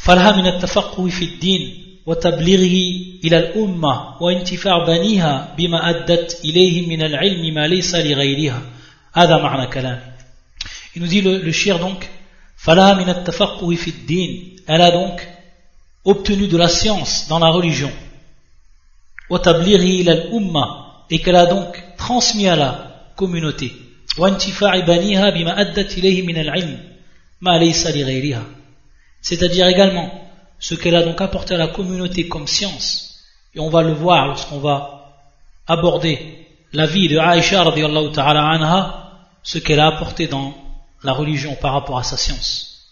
فلها 0.00 0.32
من 0.32 0.46
التفقه 0.46 1.08
في 1.08 1.24
الدين 1.24 1.83
وتبليغه 2.06 2.76
إلى 3.24 3.38
الأمة 3.38 4.22
وانتفاع 4.22 4.84
بنيها 4.86 5.54
بما 5.58 5.90
أدت 5.90 6.40
إليه 6.44 6.86
من 6.86 7.02
العلم 7.02 7.54
ما 7.54 7.66
ليس 7.66 7.94
لغيرها 7.94 8.62
هذا 9.12 9.36
معنى 9.36 9.66
كلامه 9.66 10.10
Il 10.96 11.02
nous 11.02 11.08
dit 11.08 11.20
le, 11.20 11.38
le 11.38 11.52
shir 11.52 11.78
donc 11.78 12.04
فلها 12.56 12.94
من 12.94 13.08
التفقه 13.08 13.74
في 13.74 13.90
الدين 13.90 14.56
Elle 14.68 14.82
a 14.82 14.90
donc 14.90 15.20
obtenu 16.04 16.48
de 16.48 16.56
la 16.56 16.68
science 16.68 17.28
dans 17.28 17.38
la 17.38 17.50
religion 17.50 17.90
وتبليغه 19.30 20.00
إلى 20.00 20.12
الأمة 20.12 20.64
et 21.10 21.18
qu'elle 21.18 21.36
a 21.36 21.46
donc 21.46 21.82
transmis 21.96 22.48
à 22.48 22.56
la 22.56 23.12
communauté 23.16 23.72
c'est-à-dire 29.22 29.68
également 29.68 30.23
ce 30.59 30.75
qu'elle 30.75 30.95
a 30.95 31.03
donc 31.03 31.21
apporté 31.21 31.53
à 31.53 31.57
la 31.57 31.67
communauté 31.67 32.27
comme 32.27 32.47
science, 32.47 33.23
et 33.53 33.59
on 33.59 33.69
va 33.69 33.83
le 33.83 33.93
voir 33.93 34.27
lorsqu'on 34.27 34.59
va 34.59 35.13
aborder 35.67 36.47
la 36.73 36.85
vie 36.85 37.07
de 37.07 37.17
Aïcha 37.17 37.63
ta'ala 38.13 38.45
anha, 38.47 39.11
ce 39.43 39.59
qu'elle 39.59 39.79
a 39.79 39.87
apporté 39.87 40.27
dans 40.27 40.53
la 41.03 41.13
religion 41.13 41.55
par 41.55 41.73
rapport 41.73 41.97
à 41.97 42.03
sa 42.03 42.17
science. 42.17 42.91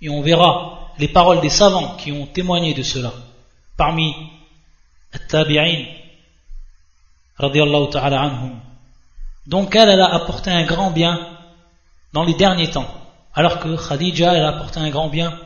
Et 0.00 0.08
on 0.08 0.22
verra 0.22 0.90
les 0.98 1.08
paroles 1.08 1.40
des 1.40 1.48
savants 1.48 1.96
qui 1.96 2.12
ont 2.12 2.26
témoigné 2.26 2.74
de 2.74 2.82
cela. 2.82 3.12
Parmi 3.76 4.14
At-Tabi'in, 5.12 5.86
ta'ala 7.38 8.20
anhum. 8.20 8.60
Donc 9.46 9.74
elle, 9.74 9.88
elle 9.88 10.00
a 10.00 10.14
apporté 10.14 10.50
un 10.50 10.64
grand 10.64 10.90
bien 10.90 11.18
dans 12.12 12.24
les 12.24 12.34
derniers 12.34 12.70
temps, 12.70 12.88
alors 13.34 13.60
que 13.60 13.76
Khadija, 13.88 14.34
elle 14.34 14.44
a 14.44 14.48
apporté 14.48 14.78
un 14.80 14.90
grand 14.90 15.08
bien 15.08 15.38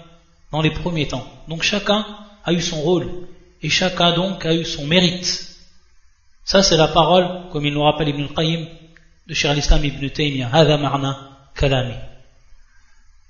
dans 0.53 0.61
les 0.61 0.71
premiers 0.71 1.09
temps. 1.09 1.27
Donc 1.49 1.63
chacun 1.63 2.07
a 2.45 2.53
eu 2.53 2.61
son 2.61 2.81
rôle 2.81 3.09
et 3.63 3.69
chacun 3.69 4.13
donc 4.13 4.47
a 4.47 4.55
eu 4.55 4.65
son 4.65 4.87
mérite. 4.87 5.49
Ça 6.45 6.63
c'est 6.63 6.77
la 6.77 6.89
parole, 6.89 7.49
comme 7.51 7.67
il 7.67 7.73
nous 7.73 7.83
rappelle 7.83 8.09
Ibn 8.09 8.23
al-Qayyim, 8.23 8.67
de 9.27 9.35
Cheikh 9.35 9.55
l'Islam 9.55 9.85
Ibn 9.85 10.09
Taymiyyah, 10.09 10.51
Hada 10.53 10.77
Marna 10.77 11.19
Kalami. 11.55 11.95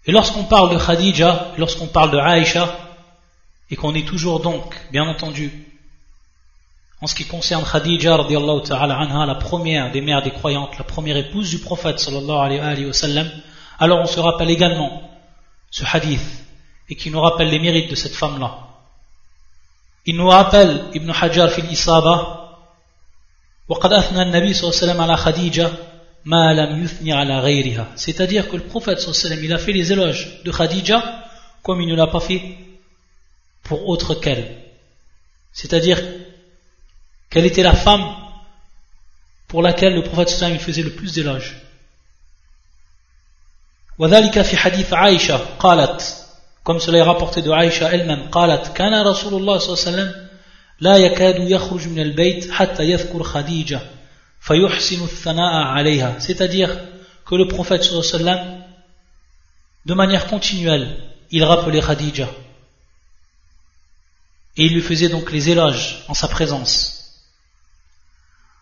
Et 0.06 0.12
lorsqu'on 0.12 0.44
parle 0.44 0.70
de 0.70 0.85
Khadija, 0.85 1.52
lorsqu'on 1.58 1.87
parle 1.87 2.11
de 2.11 2.18
Aïcha, 2.18 2.76
et 3.70 3.76
qu'on 3.76 3.94
est 3.94 4.06
toujours 4.06 4.40
donc, 4.40 4.74
bien 4.90 5.06
entendu, 5.06 5.50
en 7.00 7.06
ce 7.06 7.14
qui 7.14 7.24
concerne 7.24 7.64
Khadija 7.64 8.16
la 8.16 9.35
première 9.37 9.92
des 9.92 10.00
mères 10.00 10.22
des 10.22 10.30
croyantes, 10.30 10.76
la 10.78 10.85
première 10.85 11.16
épouse 11.16 11.50
du 11.50 11.58
prophète 11.58 12.04
alors 13.78 14.00
on 14.00 14.06
se 14.06 14.20
rappelle 14.20 14.50
également 14.50 15.02
ce 15.70 15.85
hadith 15.90 16.41
et 16.91 16.95
qui 16.95 17.10
nous 17.10 17.21
rappelle 17.21 17.50
les 17.50 17.60
mérites 17.60 17.89
de 17.89 17.95
cette 17.95 18.15
femme-là. 18.15 18.67
Il 20.06 20.15
nous 20.15 20.28
rappelle 20.28 20.86
Ibn 20.93 21.12
Hajar 21.12 21.52
fil 21.52 21.71
Isaba 21.71 22.43
وقد 23.69 23.93
أثنى 23.93 24.21
النبي 24.21 24.54
صلى 24.54 24.63
الله 24.69 24.80
عليه 24.82 24.91
وسلم 24.91 25.02
على 25.02 25.17
خديجة 25.17 25.71
ما 26.26 26.54
لم 26.54 26.84
يثني 26.84 27.13
على 27.13 27.39
غيرها 27.39 27.88
c'est-à-dire 27.97 28.50
que 28.50 28.56
le 28.56 28.63
prophète 28.63 29.00
صلى 29.00 29.08
الله 29.08 29.19
عليه 29.19 29.28
وسلم 29.28 29.43
il 29.43 29.54
a 29.54 29.58
fait 29.58 29.73
les 29.73 29.91
éloges 29.91 30.41
de 30.45 30.52
Khadija 30.52 31.26
comme 31.63 31.82
il 31.82 31.88
ne 31.88 31.95
l'a 31.95 32.08
pas 32.08 32.21
fait 32.21 32.41
pour 33.63 33.89
autre 33.89 34.15
qu'elle 34.15 34.63
c'est-à-dire 35.52 36.02
quelle 37.30 37.45
était 37.45 37.63
la 37.63 37.73
femme 37.73 38.15
pour 39.50 39.62
laquelle 39.62 39.95
le 39.95 40.04
prophète 40.04 40.30
sallam 40.30 40.60
faisait 40.60 40.84
le 40.84 40.91
plus 40.91 41.13
d'éloges 41.13 41.56
وذلك 44.00 44.41
في 44.41 44.58
حديث 44.58 44.93
عائشة 44.93 45.38
قالت 45.60 46.20
comme 46.63 46.80
cela 46.80 46.97
est 46.97 47.04
rapporté 47.04 47.41
de 47.41 47.52
Aïcha 47.52 47.91
elle-même 47.93 48.30
قالت 48.30 48.73
كان 48.73 48.93
رسول 48.93 49.34
الله 49.34 49.58
صلى 49.58 49.73
الله 49.73 49.84
عليه 49.84 49.91
وسلم 49.91 50.28
لا 50.80 50.97
يكاد 50.97 51.36
يخرج 51.39 51.88
من 51.88 52.00
البيت 52.00 52.52
حتى 52.52 52.84
يذكر 52.84 53.23
خديجة 53.23 53.82
فيحسن 54.39 55.04
الثناء 55.04 55.54
عليها 55.54 56.19
c'est-à-dire 56.19 56.69
que 57.26 57.36
le 57.36 57.47
prophète 57.47 57.84
صلى 57.84 58.00
الله 58.00 58.32
عليه 58.32 58.41
وسلم 58.41 58.63
de 59.86 59.93
manière 59.93 60.28
continuelle 60.28 60.97
il 61.32 61.43
rappelait 61.43 61.82
Khadija 61.82 62.28
et 64.58 64.63
il 64.63 64.73
lui 64.73 64.82
faisait 64.82 65.10
donc 65.10 65.32
les 65.32 65.50
éloges 65.50 66.04
en 66.08 66.13
sa 66.13 66.28
présence 66.28 66.93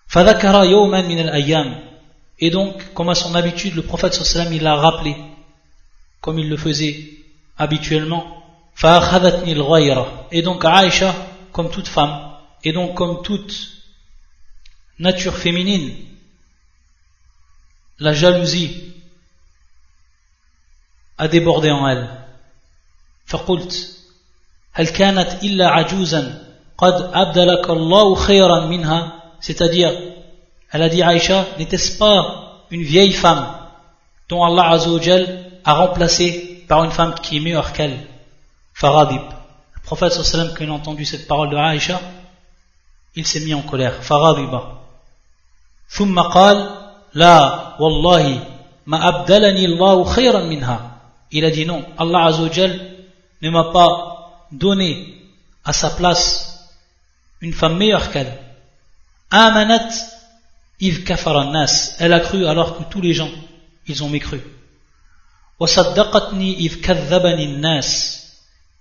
فذكر 0.08 0.64
يوما 0.64 1.02
من 1.02 1.20
الأيام 1.20 1.82
et 2.40 2.50
donc 2.52 2.94
comme 2.94 3.10
à 3.10 3.16
son 3.16 3.34
habitude 3.34 3.76
le 3.76 3.82
prophète 3.82 4.14
sallam 4.14 4.54
il 4.54 4.62
l'a 4.64 4.76
rappelé 4.76 5.16
comme 6.22 6.38
il 6.40 6.50
le 6.50 6.58
faisait 6.58 7.16
habituellement 7.58 8.44
Et 10.32 10.42
donc 10.42 10.66
Aïcha, 10.66 11.16
comme 11.52 11.70
toute 11.70 11.88
femme, 11.88 12.32
et 12.64 12.74
donc 12.74 12.96
comme 12.96 13.22
toute 13.24 13.54
nature 15.00 15.36
féminine, 15.36 15.96
la 18.00 18.14
jalousie 18.14 18.94
a 21.18 21.28
débordé 21.28 21.72
en 21.72 21.88
elle. 21.88 22.10
فقلت 23.28 23.96
هل 24.74 24.88
كانت 24.88 25.44
إلا 25.44 25.68
عجوزا 25.70 26.42
قد 26.78 27.12
أبدلك 27.14 27.70
الله 27.70 28.16
خيرا 28.16 28.66
منها 28.66 29.22
c'est-à-dire 29.42 29.92
elle 30.72 30.82
a 30.84 30.90
dit 30.90 31.02
Aïcha 31.02 31.46
n'était-ce 31.58 31.98
pas 31.98 32.66
une 32.70 32.84
vieille 32.84 33.14
femme 33.14 33.48
dont 34.30 34.44
Allah 34.44 34.70
Azzawajal 34.72 35.50
a 35.64 35.74
remplacé 35.74 36.49
par 36.70 36.84
une 36.84 36.92
femme 36.92 37.16
qui 37.16 37.38
est 37.38 37.40
meilleure 37.40 37.74
qu'elle 37.74 37.98
Faradib 38.74 39.22
le 39.76 39.82
prophète 39.84 40.14
sallam 40.14 40.54
quand 40.56 40.64
il 40.64 40.70
a 40.70 40.74
entendu 40.74 41.06
cette 41.06 41.28
parole 41.28 41.50
de 41.50 41.58
Aïcha 41.58 42.00
il 43.16 43.26
s'est 43.26 43.42
mis 43.42 43.54
en 43.54 43.62
colère 43.62 44.04
Faradiba 44.04 44.82
ثم 45.90 46.20
قال 46.20 46.58
لا 47.14 47.76
والله 47.80 48.40
ما 48.88 49.08
أبدلني 49.08 49.66
الله 49.66 50.04
خيرا 50.04 50.40
منها 50.40 50.92
il 51.32 51.46
a 51.46 51.52
dit 51.52 51.66
non 51.66 51.86
Allah 51.98 52.26
Azzawajal 52.26 52.74
ne 53.42 53.50
m'a 53.50 53.66
pas 53.72 54.48
donné 54.52 55.16
à 55.64 55.74
sa 55.74 55.90
place 55.90 56.56
une 57.42 57.54
femme 57.54 57.78
meilleure 57.78 58.12
qu'elle. 58.12 58.34
Amanat 59.30 59.90
iv 60.80 61.06
nas. 61.52 61.96
Elle 62.00 62.14
a 62.14 62.20
cru 62.20 62.46
alors 62.46 62.78
que 62.78 62.84
tous 62.84 63.02
les 63.02 63.14
gens, 63.14 63.30
ils 63.88 64.04
ont 64.04 64.10
mécru. 64.10 64.42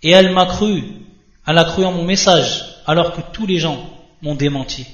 Et 0.01 0.11
elle 0.11 0.31
m'a 0.31 0.45
cru, 0.45 0.83
elle 1.45 1.57
a 1.57 1.65
cru 1.65 1.83
en 1.83 1.91
mon 1.91 2.03
message 2.03 2.63
alors 2.85 3.13
que 3.13 3.21
tous 3.33 3.45
les 3.45 3.59
gens 3.59 3.77
m'ont 4.21 4.35
démenti. 4.35 4.85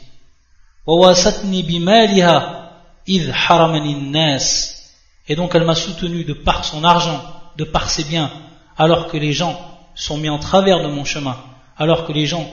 Et 5.27 5.35
donc 5.35 5.55
elle 5.55 5.63
m'a 5.63 5.75
soutenu 5.75 6.23
de 6.23 6.33
par 6.33 6.65
son 6.65 6.83
argent, 6.83 7.21
de 7.57 7.63
par 7.63 7.89
ses 7.89 8.03
biens, 8.03 8.31
alors 8.77 9.07
que 9.07 9.17
les 9.17 9.33
gens 9.33 9.59
sont 9.93 10.17
mis 10.17 10.29
en 10.29 10.39
travers 10.39 10.81
de 10.81 10.87
mon 10.87 11.05
chemin, 11.05 11.37
alors 11.77 12.05
que 12.07 12.13
les 12.13 12.25
gens 12.25 12.49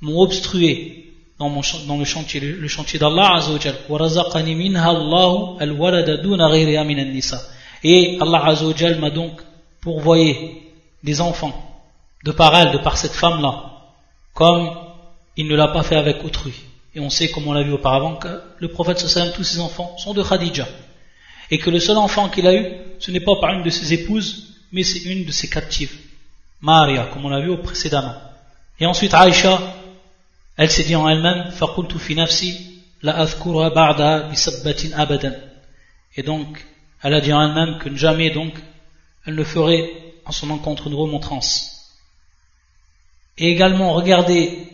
m'ont 0.00 0.20
obstrué 0.20 0.98
dans 1.38 1.98
le 1.98 2.04
chantier, 2.04 2.40
le 2.40 2.68
chantier 2.68 2.98
d'Allah 2.98 3.40
Et 7.83 8.17
Allah 8.21 8.45
Azzawajal 8.45 8.99
m'a 8.99 9.09
donc 9.09 9.33
pourvoyé 9.81 10.73
des 11.03 11.21
enfants 11.21 11.63
de 12.23 12.31
par 12.31 12.55
elle, 12.55 12.71
de 12.71 12.79
par 12.79 12.97
cette 12.97 13.13
femme-là, 13.13 13.71
comme 14.33 14.69
il 15.35 15.47
ne 15.47 15.55
l'a 15.55 15.67
pas 15.67 15.83
fait 15.83 15.95
avec 15.95 16.23
autrui. 16.23 16.53
Et 16.95 16.99
on 16.99 17.09
sait, 17.09 17.29
comme 17.29 17.47
on 17.47 17.53
l'a 17.53 17.63
vu 17.63 17.73
auparavant, 17.73 18.15
que 18.15 18.41
le 18.57 18.67
prophète 18.69 18.99
sallam, 18.99 19.31
tous 19.33 19.43
ses 19.43 19.59
enfants 19.59 19.95
sont 19.97 20.13
de 20.13 20.23
Khadija. 20.23 20.67
Et 21.51 21.59
que 21.59 21.69
le 21.69 21.79
seul 21.79 21.97
enfant 21.97 22.27
qu'il 22.29 22.47
a 22.47 22.55
eu, 22.55 22.65
ce 22.99 23.11
n'est 23.11 23.19
pas 23.19 23.35
par 23.39 23.53
une 23.53 23.63
de 23.63 23.69
ses 23.69 23.93
épouses, 23.93 24.55
mais 24.71 24.83
c'est 24.83 24.99
une 24.99 25.23
de 25.23 25.31
ses 25.31 25.47
captives, 25.47 25.95
Maria, 26.59 27.07
comme 27.13 27.25
on 27.25 27.29
l'a 27.29 27.39
vu 27.39 27.55
précédemment. 27.59 28.15
Et 28.79 28.85
ensuite 28.85 29.13
Aïcha, 29.13 29.59
elle 30.57 30.71
s'est 30.71 30.83
dit 30.83 30.95
en 30.95 31.07
elle-même, 31.07 31.51
فَقُلْتُ 31.51 31.97
فِي 31.97 32.15
نَفْسِي 32.15 32.67
لَا 33.03 33.23
أَذْكُرَ 33.23 33.69
بَعْدَهَا 33.69 34.31
بِسَبَّةٍ 34.31 34.93
أَبَدًا 34.95 35.35
Et 36.15 36.23
donc, 36.23 36.65
elle 37.03 37.13
a 37.13 37.21
dit 37.21 37.33
en 37.33 37.41
elle-même 37.41 37.79
que 37.79 37.95
jamais 37.95 38.29
donc, 38.31 38.53
elle 39.25 39.35
ne 39.35 39.43
ferait 39.43 39.89
en 40.25 40.31
son 40.31 40.49
encontre 40.49 40.87
une 40.87 40.95
remontrance. 40.95 41.95
Et 43.37 43.51
également, 43.51 43.93
regardez 43.93 44.67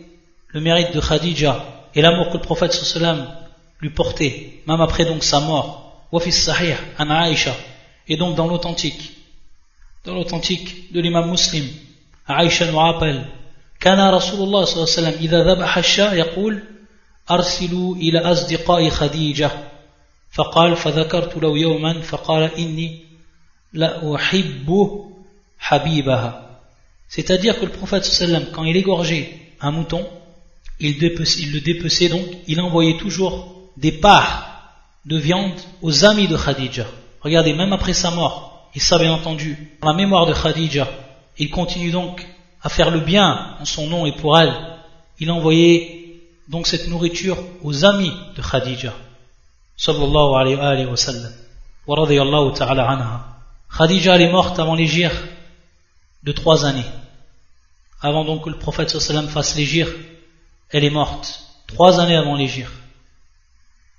le 0.48 0.60
mérite 0.60 0.94
de 0.94 1.00
Khadija 1.00 1.64
et 1.94 2.02
l'amour 2.02 2.28
que 2.28 2.38
le 2.38 2.42
prophète 2.42 2.72
sallam 2.72 3.28
lui 3.80 3.90
portait, 3.90 4.60
même 4.66 4.80
après 4.80 5.04
donc 5.04 5.22
sa 5.22 5.40
mort. 5.40 5.80
وفي 6.12 6.28
الصحيح 6.28 6.78
عن 6.98 7.10
Aïcha 7.10 7.56
et 8.06 8.16
donc 8.16 8.36
dans 8.36 8.46
l'authentique 8.46 9.16
dans 10.04 10.14
l'authentique 10.14 10.92
de 10.92 11.00
l'imam 11.00 11.28
muslim, 11.28 11.64
Aïcha 12.28 12.66
nous 12.66 12.78
rappelle 12.78 13.24
كان 13.80 14.00
رسول 14.00 14.40
الله 14.40 14.64
صلى 14.64 14.74
الله 14.74 14.94
عليه 14.96 15.08
وسلم 15.08 15.14
إذا 15.20 15.54
ذبح 15.54 15.78
الشاة 15.78 16.14
يقول 16.14 16.62
أرسلوا 17.30 17.96
إلى 17.96 18.18
أصدقاء 18.18 18.88
خديجة 18.88 19.50
فقال 20.38 20.76
فذكرت 20.76 21.36
له 21.36 21.58
يوما 21.58 22.00
فقال 22.00 22.42
إني 22.42 22.98
لا 23.72 24.14
أحب 24.14 24.68
حبيبها 25.58 26.40
C'est-à-dire 27.08 27.60
que 27.60 27.66
le 27.66 27.70
prophète 27.70 28.04
sallam, 28.04 28.46
quand 28.52 28.64
il 28.64 28.76
égorgeait 28.76 29.38
un 29.60 29.70
mouton, 29.70 30.04
il, 30.80 30.98
dépeçait, 30.98 31.42
il 31.42 31.52
le 31.52 31.60
dépeçait 31.60 32.08
donc, 32.08 32.26
il 32.48 32.60
envoyait 32.60 32.96
toujours 32.96 33.54
des 33.76 33.92
parts 33.92 34.54
de 35.04 35.16
viande 35.16 35.52
aux 35.82 36.04
amis 36.04 36.26
de 36.26 36.36
Khadija. 36.36 36.86
Regardez, 37.20 37.52
même 37.52 37.72
après 37.72 37.92
sa 37.92 38.10
mort, 38.10 38.70
et 38.74 38.80
ça 38.80 38.98
bien 38.98 39.12
entendu, 39.12 39.56
la 39.82 39.92
mémoire 39.92 40.26
de 40.26 40.34
Khadija, 40.34 40.88
il 41.38 41.50
continue 41.50 41.92
donc 41.92 42.26
à 42.62 42.68
faire 42.68 42.90
le 42.90 43.00
bien 43.00 43.56
en 43.60 43.64
son 43.64 43.86
nom 43.86 44.06
et 44.06 44.12
pour 44.12 44.36
elle. 44.38 44.52
Il 45.20 45.30
a 45.30 45.34
envoyé 45.34 46.20
donc 46.48 46.66
cette 46.66 46.88
nourriture 46.88 47.38
aux 47.62 47.84
amis 47.84 48.12
de 48.36 48.42
Khadija. 48.42 48.92
Sallallahu 49.79 50.35
alayhi 50.35 50.85
wa 50.85 50.97
sallam. 50.97 51.31
Wa 51.87 52.51
ta'ala 52.53 52.83
anha. 52.85 53.25
Khadija 53.77 54.15
elle 54.15 54.23
est 54.23 54.31
morte 54.31 54.59
avant 54.59 54.75
l'égir 54.75 55.09
de 56.23 56.33
trois 56.33 56.65
années. 56.65 56.91
Avant 58.01 58.25
donc 58.25 58.43
que 58.43 58.49
le 58.49 58.57
prophète 58.57 58.89
sallam 58.89 59.29
fasse 59.29 59.55
l'égir, 59.55 59.87
elle 60.71 60.83
est 60.83 60.89
morte. 60.89 61.45
Trois 61.67 62.01
années 62.01 62.17
avant 62.17 62.35
l'égir. 62.35 62.69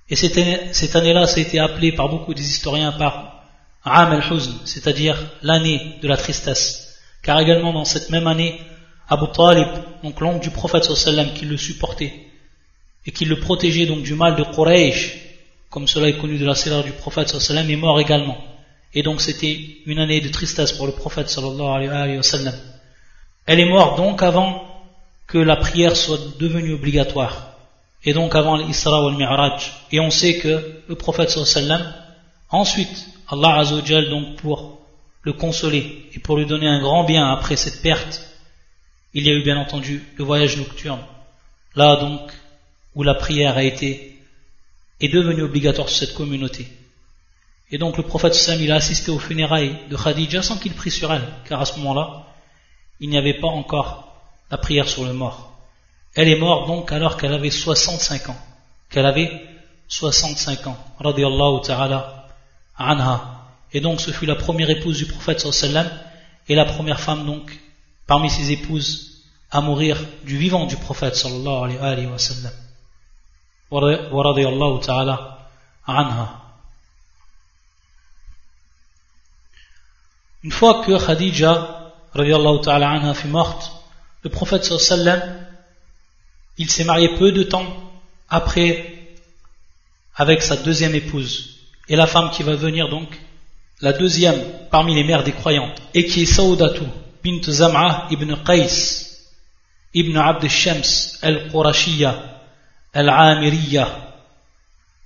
Et 0.07 0.15
cette 0.15 0.95
année-là, 0.95 1.25
ça 1.25 1.37
a 1.37 1.41
été 1.41 1.57
appelé 1.57 1.93
par 1.93 2.09
beaucoup 2.09 2.35
des 2.35 2.47
historiens 2.47 2.91
par 2.91 3.45
Am 3.83 4.11
al-Huzn, 4.11 4.53
c'est-à-dire 4.65 5.17
l'année 5.41 5.97
de 6.03 6.07
la 6.07 6.17
tristesse. 6.17 6.99
Car 7.23 7.39
également 7.39 7.73
dans 7.73 7.85
cette 7.85 8.11
même 8.11 8.27
année, 8.27 8.61
Abu 9.09 9.25
Talib, 9.33 9.67
donc 10.03 10.19
l'oncle 10.19 10.43
du 10.43 10.51
prophète 10.51 10.83
sallam 10.83 11.33
qui 11.33 11.45
le 11.45 11.57
supportait 11.57 12.13
et 13.07 13.11
qui 13.11 13.25
le 13.25 13.39
protégeait 13.39 13.87
donc 13.87 14.03
du 14.03 14.13
mal 14.13 14.35
de 14.35 14.43
Quraysh, 14.43 15.30
comme 15.71 15.87
cela 15.87 16.09
est 16.09 16.17
connu 16.17 16.37
de 16.37 16.45
la 16.45 16.53
sirah 16.53 16.83
du 16.83 16.91
prophète 16.91 17.29
sallam, 17.29 17.67
est 17.69 17.75
mort 17.77 17.99
également. 17.99 18.37
Et 18.93 19.03
donc 19.03 19.21
c'était 19.21 19.57
une 19.85 19.99
année 19.99 20.19
de 20.19 20.27
tristesse 20.27 20.73
pour 20.73 20.85
le 20.85 20.91
prophète 20.91 21.29
sallallahu 21.29 21.87
alayhi 21.87 22.17
wa 22.17 22.23
sallam. 22.23 22.53
Elle 23.45 23.61
est 23.61 23.69
morte 23.69 23.97
donc 23.97 24.21
avant 24.21 24.67
que 25.27 25.37
la 25.37 25.55
prière 25.55 25.95
soit 25.95 26.19
devenue 26.37 26.73
obligatoire. 26.73 27.55
Et 28.03 28.13
donc 28.13 28.35
avant 28.35 28.57
l'Isra 28.57 29.05
ou 29.05 29.11
le 29.11 29.17
Mi'raj. 29.17 29.71
Et 29.93 30.01
on 30.01 30.11
sait 30.11 30.39
que 30.39 30.81
le 30.89 30.95
prophète 30.95 31.29
sallallahu 31.29 31.83
ensuite, 32.49 33.07
Allah 33.29 33.59
Azzawajal 33.59 34.09
donc 34.09 34.35
pour 34.35 34.79
le 35.21 35.31
consoler 35.31 36.09
et 36.13 36.19
pour 36.19 36.35
lui 36.35 36.45
donner 36.45 36.67
un 36.67 36.81
grand 36.81 37.05
bien 37.05 37.31
après 37.31 37.55
cette 37.55 37.81
perte, 37.81 38.21
il 39.13 39.25
y 39.25 39.29
a 39.29 39.33
eu 39.33 39.43
bien 39.43 39.57
entendu 39.57 40.03
le 40.17 40.25
voyage 40.25 40.57
nocturne. 40.57 40.99
Là 41.75 41.95
donc 41.95 42.29
où 42.93 43.03
la 43.03 43.13
prière 43.13 43.55
a 43.55 43.63
été 43.63 44.10
est 45.01 45.09
devenue 45.09 45.41
obligatoire 45.43 45.89
sur 45.89 45.97
cette 45.97 46.15
communauté. 46.15 46.67
Et 47.71 47.77
donc 47.77 47.97
le 47.97 48.03
prophète 48.03 48.35
Sam 48.35 48.61
il 48.61 48.71
a 48.71 48.75
assisté 48.75 49.11
aux 49.11 49.19
funérailles 49.19 49.77
de 49.89 49.95
Khadija 49.95 50.41
sans 50.41 50.57
qu'il 50.57 50.73
prie 50.73 50.91
sur 50.91 51.11
elle, 51.11 51.27
car 51.47 51.61
à 51.61 51.65
ce 51.65 51.77
moment-là, 51.79 52.27
il 52.99 53.09
n'y 53.09 53.17
avait 53.17 53.39
pas 53.39 53.47
encore 53.47 54.13
la 54.51 54.57
prière 54.57 54.87
sur 54.87 55.05
le 55.05 55.13
mort. 55.13 55.53
Elle 56.13 56.27
est 56.27 56.35
morte 56.35 56.67
donc 56.67 56.91
alors 56.91 57.17
qu'elle 57.17 57.33
avait 57.33 57.49
65 57.49 58.29
ans. 58.29 58.37
Qu'elle 58.89 59.05
avait 59.05 59.31
65 59.87 60.67
ans. 60.67 60.77
Radiallahu 60.99 61.61
ta'ala 61.63 62.27
anha. 62.77 63.47
Et 63.73 63.79
donc 63.79 64.01
ce 64.01 64.11
fut 64.11 64.25
la 64.25 64.35
première 64.35 64.69
épouse 64.69 64.97
du 64.97 65.05
prophète 65.05 65.39
sallam 65.39 65.89
et 66.47 66.55
la 66.55 66.65
première 66.65 66.99
femme 66.99 67.25
donc 67.25 67.57
parmi 68.05 68.29
ses 68.29 68.51
épouses 68.51 69.23
à 69.49 69.61
mourir 69.61 69.97
du 70.25 70.37
vivant 70.37 70.65
du 70.65 70.75
prophète 70.75 71.15
sallallahu 71.15 71.77
alayhi 71.79 72.07
wa 72.07 72.17
sallam. 72.17 72.51
Une 73.73 74.11
fois 80.51 80.83
que 80.83 81.05
Khadija 81.05 81.93
ta'ala 82.13 82.89
anha 82.89 83.13
fut 83.13 83.29
morte, 83.29 83.71
le 84.23 84.29
prophète 84.29 84.65
sallam 84.65 85.47
il 86.57 86.69
s'est 86.69 86.83
marié 86.83 87.15
peu 87.17 87.31
de 87.31 87.43
temps 87.43 87.65
après 88.29 89.07
avec 90.15 90.41
sa 90.41 90.57
deuxième 90.57 90.95
épouse. 90.95 91.59
Et 91.87 91.95
la 91.95 92.07
femme 92.07 92.29
qui 92.31 92.43
va 92.43 92.55
venir 92.55 92.89
donc, 92.89 93.07
la 93.79 93.93
deuxième 93.93 94.67
parmi 94.69 94.95
les 94.95 95.05
mères 95.05 95.23
des 95.23 95.31
croyantes, 95.31 95.81
et 95.93 96.05
qui 96.05 96.23
est 96.23 96.25
Saoudatu 96.25 96.83
bint 97.23 97.41
Zam'a 97.43 98.07
ibn 98.11 98.35
Qais 98.45 98.67
ibn 99.93 100.17
Abd 100.17 100.49
shams 100.49 101.19
al-Qurashiyya 101.21 102.40
al-Amiriya. 102.93 103.87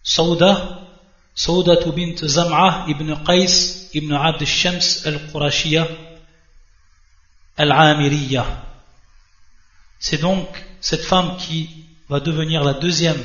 Saouda, 0.04 0.82
Saoudatu 1.36 1.92
bint 1.92 2.26
Zam'a 2.26 2.86
ibn 2.88 3.14
Qais 3.26 3.90
ibn 3.94 4.14
Abd 4.14 4.46
shams 4.46 5.06
al-Qurashiyya 5.06 5.88
al-Amiriyya. 7.58 8.46
C'est 10.00 10.20
donc 10.20 10.48
cette 10.82 11.04
femme 11.04 11.38
qui 11.38 11.70
va 12.10 12.20
devenir 12.20 12.64
la 12.64 12.74
deuxième 12.74 13.22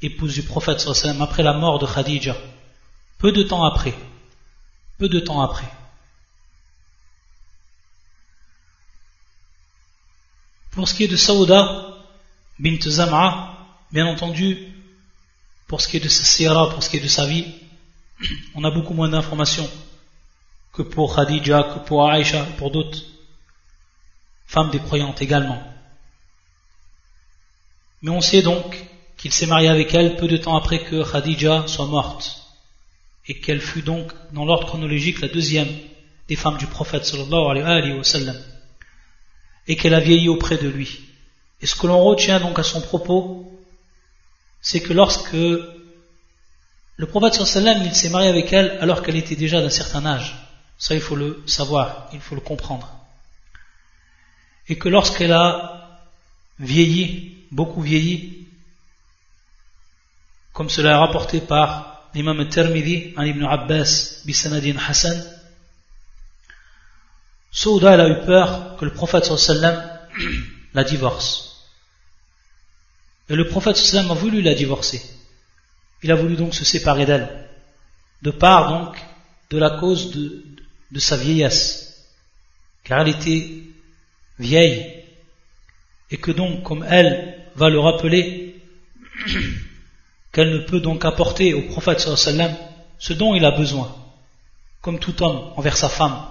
épouse 0.00 0.34
du 0.34 0.42
prophète 0.42 0.80
sallam 0.80 1.22
après 1.22 1.42
la 1.42 1.52
mort 1.52 1.78
de 1.78 1.86
Khadija, 1.86 2.36
peu 3.18 3.32
de 3.32 3.42
temps 3.42 3.64
après. 3.64 3.94
Peu 4.98 5.08
de 5.08 5.20
temps 5.20 5.42
après. 5.42 5.70
Pour 10.70 10.88
ce 10.88 10.94
qui 10.94 11.04
est 11.04 11.08
de 11.08 11.16
Saouda 11.16 11.98
bint 12.58 12.80
Zam'a, 12.80 13.51
bien 13.92 14.06
entendu, 14.06 14.58
pour 15.66 15.80
ce 15.80 15.88
qui 15.88 15.98
est 15.98 16.00
de 16.00 16.08
sa 16.08 16.24
sira, 16.24 16.70
pour 16.70 16.82
ce 16.82 16.90
qui 16.90 16.96
est 16.96 17.00
de 17.00 17.08
sa 17.08 17.26
vie, 17.26 17.46
on 18.54 18.64
a 18.64 18.70
beaucoup 18.70 18.94
moins 18.94 19.08
d'informations 19.08 19.68
que 20.72 20.82
pour 20.82 21.14
Khadija, 21.14 21.62
que 21.62 21.86
pour 21.86 22.08
Aïcha, 22.08 22.44
pour 22.56 22.70
d'autres 22.70 23.02
femmes 24.46 24.70
des 24.70 24.80
également. 25.20 25.62
Mais 28.00 28.10
on 28.10 28.20
sait 28.20 28.42
donc 28.42 28.76
qu'il 29.16 29.32
s'est 29.32 29.46
marié 29.46 29.68
avec 29.68 29.94
elle 29.94 30.16
peu 30.16 30.26
de 30.26 30.36
temps 30.36 30.56
après 30.56 30.82
que 30.82 31.10
Khadija 31.10 31.66
soit 31.68 31.86
morte 31.86 32.42
et 33.28 33.38
qu'elle 33.40 33.60
fut 33.60 33.82
donc 33.82 34.12
dans 34.32 34.44
l'ordre 34.44 34.66
chronologique 34.66 35.20
la 35.20 35.28
deuxième 35.28 35.68
des 36.28 36.36
femmes 36.36 36.56
du 36.56 36.66
prophète 36.66 37.04
et 39.68 39.76
qu'elle 39.76 39.94
a 39.94 40.00
vieilli 40.00 40.28
auprès 40.28 40.58
de 40.58 40.68
lui. 40.68 41.00
Et 41.60 41.66
ce 41.66 41.76
que 41.76 41.86
l'on 41.86 42.02
retient 42.02 42.40
donc 42.40 42.58
à 42.58 42.64
son 42.64 42.80
propos, 42.80 43.51
c'est 44.62 44.80
que 44.80 44.92
lorsque 44.92 45.32
le 45.34 47.06
prophète 47.06 47.34
sallam 47.34 47.82
il 47.82 47.94
s'est 47.94 48.08
marié 48.08 48.28
avec 48.28 48.52
elle 48.52 48.78
alors 48.80 49.02
qu'elle 49.02 49.16
était 49.16 49.36
déjà 49.36 49.60
d'un 49.60 49.68
certain 49.68 50.06
âge, 50.06 50.36
ça 50.78 50.94
il 50.94 51.00
faut 51.00 51.16
le 51.16 51.42
savoir, 51.46 52.08
il 52.12 52.20
faut 52.20 52.36
le 52.36 52.40
comprendre. 52.40 52.88
Et 54.68 54.78
que 54.78 54.88
lorsqu'elle 54.88 55.32
a 55.32 56.00
vieilli, 56.60 57.46
beaucoup 57.50 57.82
vieilli, 57.82 58.46
comme 60.52 60.70
cela 60.70 60.92
est 60.92 61.04
rapporté 61.06 61.40
par 61.40 62.10
l'imam 62.14 62.48
Tirmidhi 62.48 63.14
en 63.16 63.22
Ibn 63.22 63.44
Abbas 63.44 64.22
bisanadin 64.24 64.76
Hassan, 64.78 65.24
Souda 67.50 67.94
elle 67.94 68.00
a 68.00 68.08
eu 68.08 68.24
peur 68.24 68.76
que 68.76 68.84
le 68.84 68.92
prophète 68.92 69.24
sallam 69.24 69.82
la 70.74 70.84
divorce. 70.84 71.51
Et 73.28 73.36
le 73.36 73.48
prophète 73.48 73.76
sallam 73.76 74.10
a 74.10 74.14
voulu 74.14 74.42
la 74.42 74.54
divorcer. 74.54 75.02
Il 76.02 76.10
a 76.10 76.16
voulu 76.16 76.36
donc 76.36 76.54
se 76.54 76.64
séparer 76.64 77.06
d'elle, 77.06 77.28
de 78.22 78.30
part 78.30 78.68
donc 78.70 78.96
de 79.50 79.58
la 79.58 79.70
cause 79.70 80.10
de, 80.10 80.98
sa 80.98 81.16
vieillesse, 81.16 82.08
car 82.84 83.00
elle 83.00 83.08
était 83.08 83.62
vieille, 84.38 85.04
et 86.10 86.16
que 86.16 86.32
donc, 86.32 86.62
comme 86.64 86.84
elle 86.88 87.46
va 87.54 87.68
le 87.70 87.78
rappeler, 87.78 88.56
qu'elle 90.32 90.50
ne 90.50 90.58
peut 90.58 90.80
donc 90.80 91.04
apporter 91.04 91.54
au 91.54 91.62
prophète 91.62 92.00
sallam 92.00 92.56
ce 92.98 93.12
dont 93.12 93.34
il 93.34 93.44
a 93.44 93.50
besoin, 93.52 93.94
comme 94.80 94.98
tout 94.98 95.22
homme 95.22 95.52
envers 95.56 95.76
sa 95.76 95.88
femme. 95.88 96.26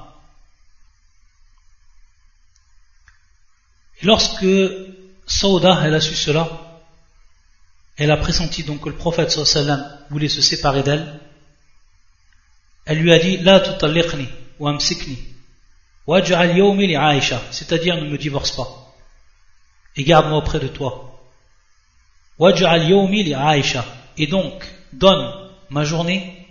Et 4.01 4.06
lorsque 4.06 4.45
Sauda 5.27 5.82
elle 5.86 5.93
a 5.93 6.01
su 6.01 6.15
cela, 6.15 6.70
elle 7.97 8.12
a 8.12 8.17
pressenti 8.17 8.63
donc 8.63 8.82
que 8.82 8.89
le 8.89 8.95
prophète 8.95 9.32
sallam 9.32 9.86
voulait 10.10 10.30
se 10.30 10.41
séparer 10.41 10.84
d'elle, 10.84 11.19
elle 12.86 12.99
lui 12.99 13.13
a 13.13 13.19
dit 13.19 13.38
La 13.38 13.60
tutalliqni 13.60 14.27
wa 14.60 14.71
amsikni. 14.71 15.17
Waj'al 16.08 16.58
yawmi 16.58 16.88
li 16.88 16.95
Aïcha, 16.95 17.41
c'est-à-dire 17.51 17.95
ne 17.95 18.10
me 18.10 18.17
divorce 18.17 18.51
pas 18.51 18.82
et 19.95 20.04
garde-moi 20.04 20.38
auprès 20.38 20.60
de 20.60 20.67
toi. 20.67 21.19
Waj'al 22.39 22.89
yawmi 22.89 23.23
li 23.23 23.34
Aïcha, 23.34 23.86
et 24.17 24.27
donc 24.27 24.65
donne 24.93 25.49
ma 25.69 25.84
journée 25.84 26.47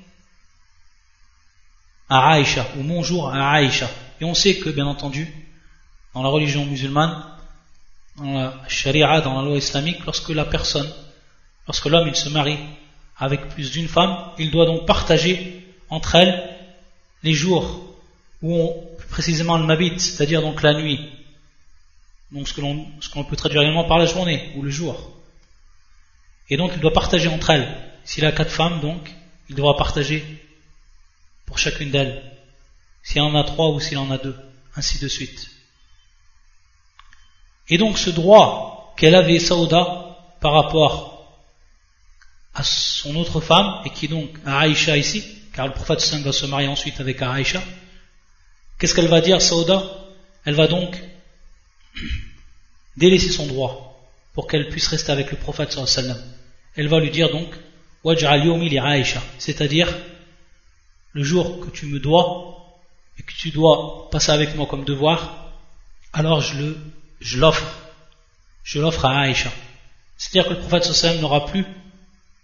à 2.08 2.32
Aïcha, 2.32 2.66
ou 2.76 2.82
mon 2.82 3.02
jour 3.02 3.28
à 3.28 3.52
Aïcha. 3.52 3.88
Et 4.20 4.24
on 4.24 4.34
sait 4.34 4.58
que, 4.58 4.68
bien 4.68 4.86
entendu, 4.86 5.32
dans 6.14 6.22
la 6.22 6.28
religion 6.28 6.66
musulmane, 6.66 7.24
dans 8.16 8.32
la 8.32 8.68
charia, 8.68 9.20
dans 9.20 9.40
la 9.40 9.48
loi 9.48 9.56
islamique, 9.56 10.04
lorsque 10.04 10.28
la 10.30 10.44
personne, 10.44 10.92
lorsque 11.70 11.86
l'homme 11.86 12.08
il 12.08 12.16
se 12.16 12.28
marie 12.28 12.58
avec 13.16 13.48
plus 13.50 13.70
d'une 13.70 13.86
femme, 13.86 14.32
il 14.40 14.50
doit 14.50 14.66
donc 14.66 14.86
partager 14.86 15.64
entre 15.88 16.16
elles 16.16 16.42
les 17.22 17.32
jours 17.32 17.94
où 18.42 18.56
on, 18.60 18.96
plus 18.98 19.06
précisément 19.06 19.56
le 19.56 19.66
mabit, 19.66 20.00
c'est-à-dire 20.00 20.42
donc 20.42 20.62
la 20.62 20.74
nuit, 20.74 20.98
donc 22.32 22.48
ce 22.48 22.54
que 22.54 22.60
l'on 22.60 23.24
peut 23.24 23.36
traduire 23.36 23.62
également 23.62 23.84
par 23.84 23.98
la 23.98 24.06
journée 24.06 24.50
ou 24.56 24.62
le 24.62 24.70
jour. 24.70 25.12
Et 26.48 26.56
donc 26.56 26.72
il 26.74 26.80
doit 26.80 26.92
partager 26.92 27.28
entre 27.28 27.50
elles. 27.50 27.68
S'il 28.02 28.24
a 28.24 28.32
quatre 28.32 28.50
femmes, 28.50 28.80
donc, 28.80 29.14
il 29.48 29.54
devra 29.54 29.76
partager 29.76 30.24
pour 31.46 31.56
chacune 31.56 31.92
d'elles. 31.92 32.20
S'il 33.04 33.20
en 33.20 33.36
a 33.36 33.44
trois 33.44 33.68
ou 33.68 33.78
s'il 33.78 33.98
en 33.98 34.10
a 34.10 34.18
deux, 34.18 34.36
ainsi 34.74 34.98
de 34.98 35.06
suite. 35.06 35.50
Et 37.68 37.78
donc 37.78 37.96
ce 37.96 38.10
droit 38.10 38.92
qu'elle 38.96 39.14
avait, 39.14 39.38
Saouda, 39.38 40.16
par 40.40 40.54
rapport 40.54 41.09
à 42.60 42.62
son 42.62 43.16
autre 43.16 43.40
femme, 43.40 43.80
et 43.86 43.90
qui 43.90 44.04
est 44.04 44.08
donc 44.08 44.30
à 44.44 44.60
Aïcha 44.60 44.96
ici, 44.98 45.24
car 45.54 45.66
le 45.66 45.72
prophète 45.72 46.00
Saint 46.00 46.20
va 46.20 46.32
se 46.32 46.44
marier 46.44 46.68
ensuite 46.68 47.00
avec 47.00 47.22
Aïcha, 47.22 47.62
qu'est-ce 48.78 48.94
qu'elle 48.94 49.08
va 49.08 49.22
dire, 49.22 49.40
Saouda? 49.40 49.82
Elle 50.44 50.54
va 50.54 50.66
donc 50.66 50.94
délaisser 52.98 53.30
son 53.30 53.46
droit 53.46 53.74
pour 54.34 54.46
qu'elle 54.46 54.68
puisse 54.68 54.88
rester 54.88 55.10
avec 55.10 55.30
le 55.30 55.38
prophète 55.38 55.72
sallam. 55.72 56.18
Elle 56.76 56.88
va 56.88 57.00
lui 57.00 57.10
dire 57.10 57.30
donc 57.30 57.48
c'est-à-dire 59.38 59.88
le 61.12 61.22
jour 61.22 61.60
que 61.60 61.70
tu 61.70 61.86
me 61.86 61.98
dois 61.98 62.56
et 63.18 63.22
que 63.22 63.32
tu 63.32 63.50
dois 63.50 64.08
passer 64.10 64.32
avec 64.32 64.54
moi 64.54 64.66
comme 64.66 64.84
devoir, 64.84 65.52
alors 66.12 66.40
je 66.40 66.58
le 66.58 66.78
je 67.20 67.38
l'offre, 67.38 67.70
je 68.64 68.80
l'offre 68.80 69.04
à 69.04 69.20
Aïcha. 69.20 69.52
C'est-à-dire 70.16 70.48
que 70.50 70.54
le 70.54 70.60
prophète 70.60 70.84
sallam 70.84 71.20
n'aura 71.20 71.46
plus 71.46 71.66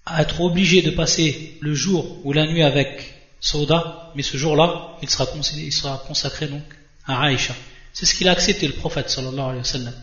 à 0.05 0.21
être 0.21 0.41
obligé 0.41 0.81
de 0.81 0.91
passer 0.91 1.57
le 1.61 1.73
jour 1.73 2.25
ou 2.25 2.33
la 2.33 2.47
nuit 2.47 2.63
avec 2.63 3.13
Sauda, 3.39 4.11
mais 4.15 4.23
ce 4.23 4.37
jour-là, 4.37 4.97
il 5.01 5.09
sera, 5.09 5.27
il 5.57 5.73
sera 5.73 6.03
consacré 6.07 6.47
donc 6.47 6.63
à 7.05 7.21
Aïcha. 7.23 7.55
C'est 7.93 8.05
ce 8.05 8.15
qu'il 8.15 8.27
a 8.27 8.31
accepté 8.31 8.67
le 8.67 8.73
prophète 8.73 9.09
sallallahu 9.09 9.39
alayhi 9.39 9.57
wa 9.57 9.63
sallam. 9.63 9.93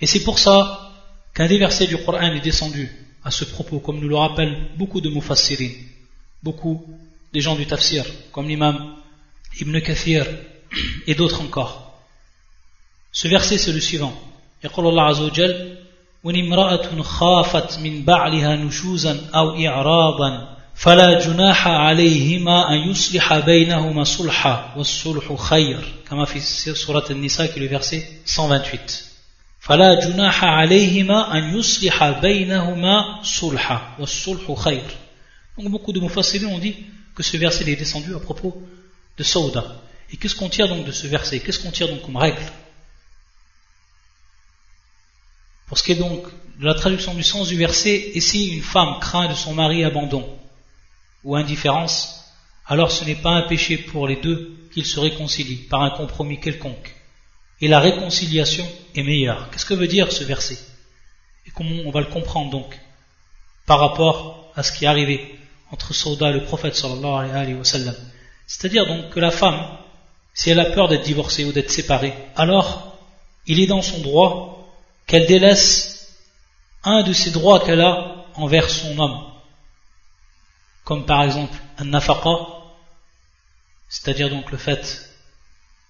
Et 0.00 0.06
c'est 0.06 0.20
pour 0.20 0.38
ça 0.38 0.92
qu'un 1.34 1.48
des 1.48 1.58
versets 1.58 1.86
du 1.86 1.96
Coran 1.98 2.32
est 2.32 2.40
descendu 2.40 2.90
à 3.24 3.30
ce 3.30 3.44
propos, 3.44 3.80
comme 3.80 3.98
nous 3.98 4.08
le 4.08 4.16
rappellent 4.16 4.68
beaucoup 4.76 5.00
de 5.00 5.08
mufassirin, 5.08 5.70
beaucoup 6.42 6.86
des 7.32 7.40
gens 7.40 7.56
du 7.56 7.66
tafsir, 7.66 8.04
comme 8.32 8.48
l'imam 8.48 8.96
Ibn 9.60 9.80
Kathir 9.80 10.26
et 11.06 11.14
d'autres 11.14 11.40
encore. 11.40 12.00
Ce 13.12 13.28
verset 13.28 13.58
c'est 13.58 13.72
le 13.72 13.80
suivant. 13.80 14.14
يقول 14.64 14.86
الله 14.86 15.02
عز 15.02 15.20
وجل 15.20 15.79
وإن 16.23 16.45
امرأة 16.45 17.01
خافت 17.01 17.79
من 17.79 18.03
بعلها 18.03 18.55
نشوزا 18.55 19.29
أو 19.35 19.65
إعراضا 19.65 20.57
فلا 20.75 21.19
جناح 21.19 21.67
عليهما 21.67 22.73
أن 22.73 22.89
يصلح 22.89 23.39
بينهما 23.39 24.03
صلحا 24.03 24.73
والصلح 24.77 25.35
خير 25.35 25.93
كما 26.09 26.25
في 26.25 26.39
سورة 26.73 27.05
النساء 27.09 27.47
verset 27.47 27.95
128 28.39 28.79
فلا 29.59 29.99
جناح 29.99 30.43
عليهما 30.43 31.37
أن 31.37 31.57
يصلح 31.57 32.09
بينهما 32.09 33.23
صلحا 33.23 33.95
والصلح 33.99 34.53
خير 34.53 34.83
Donc 35.57 35.69
beaucoup 35.69 35.91
de 35.91 35.99
mufassirin 35.99 36.47
ont 36.47 36.59
dit 36.59 36.75
que 37.15 37.23
ce 37.23 37.37
verset 37.37 37.69
est 37.69 37.75
descendu 37.75 38.15
à 38.15 38.19
propos 38.19 38.63
de 39.17 39.23
Sauda. 39.23 39.63
Et 40.11 40.17
qu'est-ce 40.17 40.35
qu'on 40.35 40.49
tire 40.49 40.67
donc 40.69 40.85
de 40.85 40.91
ce 40.91 41.07
verset 41.07 41.39
Qu'est-ce 41.39 41.59
qu'on 41.59 41.71
tire 41.71 41.89
donc 41.89 42.01
comme 42.03 42.17
règle 42.17 42.41
Pour 45.71 45.77
ce 45.77 45.83
qui 45.85 45.93
est 45.93 45.95
donc 45.95 46.25
de 46.59 46.65
la 46.65 46.73
traduction 46.73 47.13
du 47.13 47.23
sens 47.23 47.47
du 47.47 47.55
verset, 47.55 48.11
et 48.13 48.19
si 48.19 48.49
une 48.49 48.61
femme 48.61 48.99
craint 48.99 49.29
de 49.29 49.33
son 49.33 49.53
mari 49.53 49.85
abandon 49.85 50.27
ou 51.23 51.37
indifférence, 51.37 52.25
alors 52.67 52.91
ce 52.91 53.05
n'est 53.05 53.15
pas 53.15 53.29
un 53.29 53.43
péché 53.43 53.77
pour 53.77 54.05
les 54.05 54.17
deux 54.17 54.67
qu'ils 54.73 54.85
se 54.85 54.99
réconcilient 54.99 55.67
par 55.69 55.83
un 55.83 55.91
compromis 55.91 56.41
quelconque. 56.41 56.93
Et 57.61 57.69
la 57.69 57.79
réconciliation 57.79 58.67
est 58.95 59.03
meilleure. 59.03 59.49
Qu'est-ce 59.49 59.65
que 59.65 59.73
veut 59.73 59.87
dire 59.87 60.11
ce 60.11 60.25
verset? 60.25 60.59
Et 61.47 61.51
comment 61.51 61.83
on 61.85 61.91
va 61.91 62.01
le 62.01 62.07
comprendre 62.07 62.51
donc 62.51 62.77
par 63.65 63.79
rapport 63.79 64.51
à 64.57 64.63
ce 64.63 64.73
qui 64.73 64.83
est 64.83 64.89
arrivé 64.89 65.39
entre 65.71 65.93
Sauda 65.93 66.31
et 66.31 66.33
le 66.33 66.43
prophète 66.43 66.75
sallallahu. 66.75 67.95
C'est-à-dire 68.45 68.87
donc 68.87 69.11
que 69.11 69.21
la 69.21 69.31
femme, 69.31 69.65
si 70.33 70.49
elle 70.49 70.59
a 70.59 70.65
peur 70.65 70.89
d'être 70.89 71.03
divorcée 71.03 71.45
ou 71.45 71.53
d'être 71.53 71.71
séparée, 71.71 72.13
alors 72.35 72.97
il 73.47 73.61
est 73.61 73.67
dans 73.67 73.81
son 73.81 73.99
droit 73.99 74.57
qu'elle 75.11 75.27
délaisse 75.27 76.07
un 76.85 77.03
de 77.03 77.11
ses 77.11 77.31
droits 77.31 77.65
qu'elle 77.65 77.81
a 77.81 78.27
envers 78.35 78.69
son 78.69 78.97
homme, 78.97 79.29
comme 80.85 81.05
par 81.05 81.23
exemple 81.23 81.53
un 81.77 81.83
nafaqa, 81.83 82.29
c'est-à-dire 83.89 84.29
donc 84.29 84.49
le 84.51 84.57
fait 84.57 85.11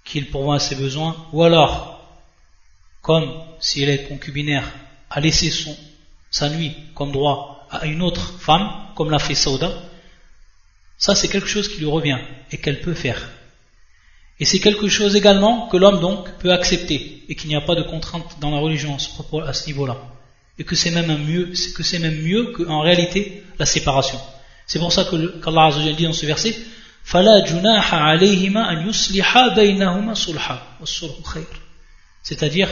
qu'il 0.06 0.32
pourvoit 0.32 0.56
à 0.56 0.60
ses 0.60 0.76
besoins, 0.76 1.28
ou 1.34 1.44
alors, 1.44 2.04
comme 3.04 3.32
si 3.60 3.84
elle 3.84 3.90
est 3.90 4.08
concubinaire, 4.08 4.68
a 5.12 5.20
laissé 5.20 5.52
son, 5.52 5.78
sa 6.32 6.50
nuit 6.50 6.76
comme 6.96 7.12
droit 7.12 7.68
à 7.70 7.86
une 7.86 8.02
autre 8.02 8.40
femme, 8.40 8.88
comme 8.96 9.12
l'a 9.12 9.20
fait 9.20 9.36
Sauda, 9.36 9.72
ça 10.98 11.14
c'est 11.14 11.30
quelque 11.30 11.48
chose 11.48 11.68
qui 11.68 11.78
lui 11.78 11.86
revient 11.86 12.18
et 12.50 12.58
qu'elle 12.58 12.82
peut 12.82 12.96
faire. 12.96 13.30
Et 14.42 14.46
c'est 14.46 14.60
quelque 14.60 14.88
chose 14.88 15.16
également 15.16 15.68
que 15.68 15.78
l'homme 15.78 16.00
donc 16.00 16.28
peut 16.40 16.52
accepter 16.52 17.24
et 17.30 17.36
qu'il 17.36 17.48
n'y 17.50 17.56
a 17.56 17.62
pas 17.62 17.76
de 17.76 17.84
contrainte 17.84 18.40
dans 18.40 18.50
la 18.50 18.58
religion 18.58 18.98
à 19.46 19.54
ce 19.54 19.68
niveau-là. 19.68 19.98
Et 20.58 20.64
que 20.64 20.76
c'est 20.76 20.90
même 20.90 21.16
mieux, 21.26 21.54
que 21.76 21.84
c'est 21.84 22.00
même 22.00 22.20
mieux 22.20 22.46
qu'en 22.54 22.82
réalité 22.82 23.44
la 23.60 23.68
séparation. 23.68 24.20
C'est 24.66 24.80
pour 24.80 24.92
ça 24.92 25.06
que 25.06 25.40
qu'Allah 25.44 25.70
dit 25.96 26.06
dans 26.06 26.14
ce 26.14 26.26
verset 26.26 26.56
C'est-à-dire, 32.24 32.70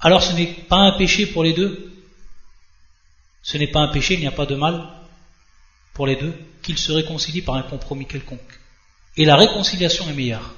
alors 0.00 0.22
ce 0.22 0.32
n'est 0.34 0.46
pas 0.46 0.76
un 0.76 0.92
péché 0.92 1.26
pour 1.26 1.42
les 1.42 1.54
deux, 1.54 1.92
ce 3.42 3.58
n'est 3.58 3.66
pas 3.66 3.80
un 3.80 3.88
péché, 3.88 4.14
il 4.14 4.20
n'y 4.20 4.28
a 4.28 4.32
pas 4.32 4.46
de 4.46 4.54
mal 4.54 4.86
pour 5.92 6.06
les 6.06 6.14
deux, 6.14 6.34
qu'ils 6.62 6.78
se 6.78 6.92
réconcilient 6.92 7.42
par 7.42 7.56
un 7.56 7.62
compromis 7.62 8.06
quelconque. 8.06 8.60
Et 9.16 9.24
la 9.24 9.36
réconciliation 9.36 10.08
est 10.08 10.14
meilleure. 10.14 10.54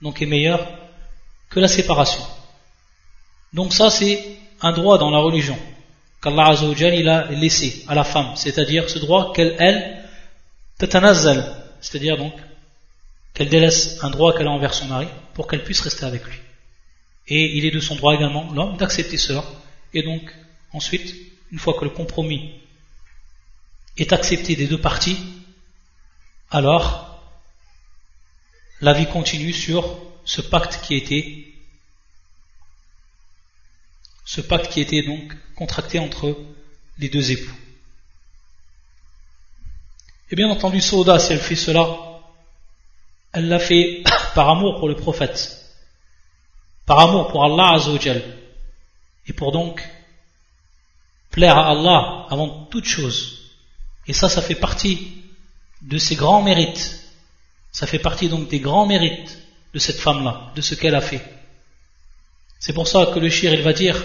Donc 0.00 0.22
est 0.22 0.26
meilleure 0.26 0.66
que 1.50 1.60
la 1.60 1.68
séparation. 1.68 2.22
Donc 3.52 3.72
ça 3.72 3.90
c'est 3.90 4.24
un 4.60 4.72
droit 4.72 4.98
dans 4.98 5.10
la 5.10 5.18
religion 5.18 5.58
qu'Allah 6.20 6.52
il 6.52 7.08
a 7.08 7.26
laissé 7.30 7.84
à 7.88 7.94
la 7.94 8.04
femme, 8.04 8.34
c'est-à-dire 8.36 8.90
ce 8.90 8.98
droit 8.98 9.32
qu'elle, 9.32 9.54
elle, 9.58 10.04
c'est-à-dire 11.80 12.16
donc 12.16 12.34
qu'elle 13.34 13.48
délaisse 13.48 13.98
un 14.02 14.10
droit 14.10 14.36
qu'elle 14.36 14.48
a 14.48 14.50
envers 14.50 14.74
son 14.74 14.86
mari 14.86 15.06
pour 15.34 15.46
qu'elle 15.46 15.62
puisse 15.62 15.80
rester 15.80 16.04
avec 16.04 16.24
lui. 16.24 16.38
Et 17.28 17.56
il 17.56 17.64
est 17.64 17.70
de 17.70 17.80
son 17.80 17.94
droit 17.94 18.14
également, 18.14 18.50
l'homme, 18.52 18.76
d'accepter 18.76 19.18
cela. 19.18 19.44
Et 19.92 20.02
donc, 20.02 20.22
ensuite, 20.72 21.14
une 21.52 21.58
fois 21.58 21.74
que 21.74 21.84
le 21.84 21.90
compromis 21.90 22.54
est 23.96 24.12
accepté 24.12 24.56
des 24.56 24.66
deux 24.66 24.80
parties, 24.80 25.18
alors 26.50 27.22
la 28.80 28.92
vie 28.92 29.06
continue 29.06 29.52
sur 29.52 29.98
ce 30.24 30.40
pacte 30.40 30.80
qui 30.82 30.94
était 30.94 31.48
ce 34.24 34.40
pacte 34.40 34.70
qui 34.70 34.80
était 34.80 35.02
donc 35.02 35.34
contracté 35.56 35.98
entre 35.98 36.36
les 36.98 37.08
deux 37.08 37.30
époux. 37.30 37.56
Et 40.30 40.36
bien 40.36 40.50
entendu, 40.50 40.82
Sauda, 40.82 41.18
si 41.18 41.32
elle 41.32 41.40
fait 41.40 41.56
cela, 41.56 41.86
elle 43.32 43.48
l'a 43.48 43.58
fait 43.58 44.02
par 44.34 44.50
amour 44.50 44.78
pour 44.78 44.88
le 44.88 44.96
prophète, 44.96 45.64
par 46.84 47.00
amour 47.00 47.28
pour 47.28 47.42
Allah 47.42 47.76
Azzawajal, 47.76 48.22
et 49.26 49.32
pour 49.32 49.50
donc 49.52 49.82
plaire 51.30 51.56
à 51.56 51.70
Allah 51.70 52.26
avant 52.28 52.66
toute 52.66 52.84
chose. 52.84 53.52
Et 54.06 54.12
ça, 54.12 54.28
ça 54.28 54.42
fait 54.42 54.54
partie 54.54 55.17
de 55.81 55.97
ses 55.97 56.15
grands 56.15 56.41
mérites. 56.41 56.99
Ça 57.71 57.87
fait 57.87 57.99
partie 57.99 58.29
donc 58.29 58.49
des 58.49 58.59
grands 58.59 58.85
mérites 58.85 59.37
de 59.73 59.79
cette 59.79 59.99
femme-là, 59.99 60.51
de 60.55 60.61
ce 60.61 60.75
qu'elle 60.75 60.95
a 60.95 61.01
fait. 61.01 61.23
C'est 62.59 62.73
pour 62.73 62.87
ça 62.87 63.07
que 63.13 63.19
le 63.19 63.29
shir, 63.29 63.53
il 63.53 63.61
va 63.61 63.73
dire 63.73 63.97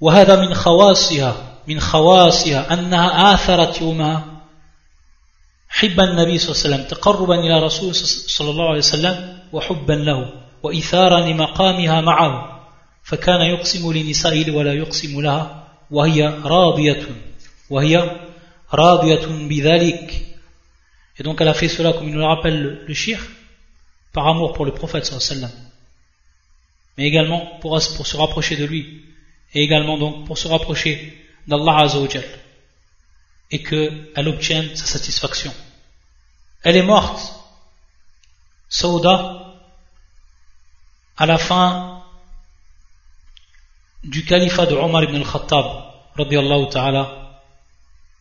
وهذا 0.00 0.36
من 0.36 0.54
خواصها 0.54 1.36
من 1.68 1.80
خواصها 1.80 2.72
أنها 2.72 3.34
آثرت 3.34 3.80
يومها 3.80 4.24
حب 5.68 6.00
النبي 6.00 6.38
صلى 6.38 6.50
الله 6.50 6.64
عليه 6.64 6.74
وسلم 6.74 6.84
تقربا 6.84 7.34
إلى 7.34 7.62
رسول 7.62 7.94
صلى 7.94 8.50
الله 8.50 8.68
عليه 8.68 8.78
وسلم 8.78 9.38
وحبا 9.52 9.92
له 9.92 10.32
وإثارا 10.62 11.20
لمقامها 11.20 12.00
معه 12.00 12.60
فكان 13.04 13.40
يقسم 13.40 13.92
لنسائه 13.92 14.50
ولا 14.50 14.74
يقسم 14.74 15.20
لها 15.20 15.66
وهي 15.90 16.28
راضية 16.44 17.02
وهي 17.70 18.20
radiyatun 18.69 19.47
bidhalik. 19.47 20.25
Et 21.17 21.23
donc 21.23 21.39
elle 21.41 21.47
a 21.47 21.53
fait 21.53 21.69
cela 21.69 21.93
comme 21.93 22.07
il 22.07 22.13
nous 22.13 22.19
le 22.19 22.25
rappelle 22.25 22.83
le, 22.85 22.93
shir, 22.93 23.19
par 24.11 24.27
amour 24.27 24.53
pour 24.53 24.65
le 24.65 24.73
prophète. 24.73 25.11
Mais 26.97 27.05
également 27.05 27.57
pour, 27.61 27.79
pour 27.95 28.07
se 28.07 28.17
rapprocher 28.17 28.55
de 28.55 28.65
lui. 28.65 29.03
Et 29.53 29.63
également 29.63 29.97
donc 29.97 30.25
pour 30.25 30.37
se 30.37 30.47
rapprocher 30.47 31.25
d'Allah 31.47 31.77
azawajal. 31.79 32.25
Et 33.51 33.61
qu'elle 33.61 34.27
obtienne 34.27 34.75
sa 34.75 34.85
satisfaction. 34.85 35.53
Elle 36.63 36.77
est 36.77 36.83
morte. 36.83 37.33
Saouda, 38.67 39.53
à 41.17 41.25
la 41.25 41.37
fin 41.37 42.03
du 44.03 44.25
califat 44.25 44.65
de 44.65 44.75
Omar 44.75 45.03
ibn 45.03 45.15
al-Khattab, 45.15 45.65
radiallahu 46.15 46.69
ta'ala, 46.69 47.24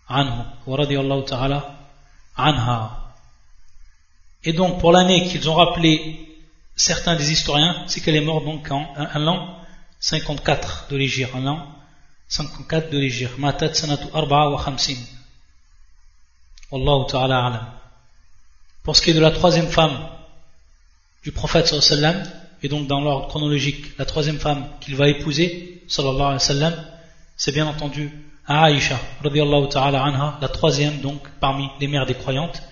anhu, 0.09 1.25
ta'ala 1.27 1.77
anha. 2.37 3.05
Et 4.45 4.53
donc 4.53 4.81
pour 4.81 4.93
l'année 4.93 5.27
qu'ils 5.29 5.49
ont 5.49 5.55
rappelé 5.55 6.21
certains 6.77 7.17
des 7.17 7.31
historiens, 7.31 7.85
c'est 7.87 8.01
qu'elle 8.01 8.17
est 8.17 8.21
morte 8.21 8.45
donc 8.45 8.71
en 8.71 8.93
un 8.97 9.19
l'an 9.19 9.59
54 10.01 10.89
de 10.91 10.97
l'Égypte, 10.97 11.33
un 11.35 11.47
an 11.47 11.69
54 12.29 12.91
de 12.91 12.99
l'Égypte. 12.99 13.39
Matat 13.39 13.75
sanatu 13.75 14.07
arba'a 14.13 14.51
wa 14.51 14.63
khamsin. 14.63 14.99
Wallahu 16.71 17.07
ta'ala 17.09 17.47
alam. 17.47 17.67
Pour 18.83 18.97
ce 18.97 19.03
qui 19.03 19.11
est 19.11 19.15
de 19.15 19.21
la 19.21 19.31
troisième 19.31 19.69
femme 19.69 19.97
du 21.23 21.33
prophète 21.33 21.67
sallallahu 21.67 22.29
et 22.63 22.69
donc 22.69 22.87
dans 22.87 23.01
l'ordre 23.01 23.29
chronologique, 23.29 23.97
la 23.99 24.05
troisième 24.05 24.39
femme 24.39 24.69
qu'il 24.81 24.97
va 24.97 25.09
épouser, 25.09 25.83
sallallahu 25.89 26.21
alayhi 26.21 26.35
wa 26.35 26.39
sallam, 26.39 26.87
c'est 27.37 27.53
bien 27.53 27.67
entendu 27.67 28.11
Aïcha, 28.48 29.00
radiallahu 29.24 29.70
ta'ala 29.70 30.04
anha, 30.04 30.38
la 30.42 30.48
troisième 30.48 31.02
donc 31.02 31.22
parmi 31.40 31.70
les 31.80 31.88
mères 31.88 32.06
des 32.06 32.16
croyantes. 32.16 32.64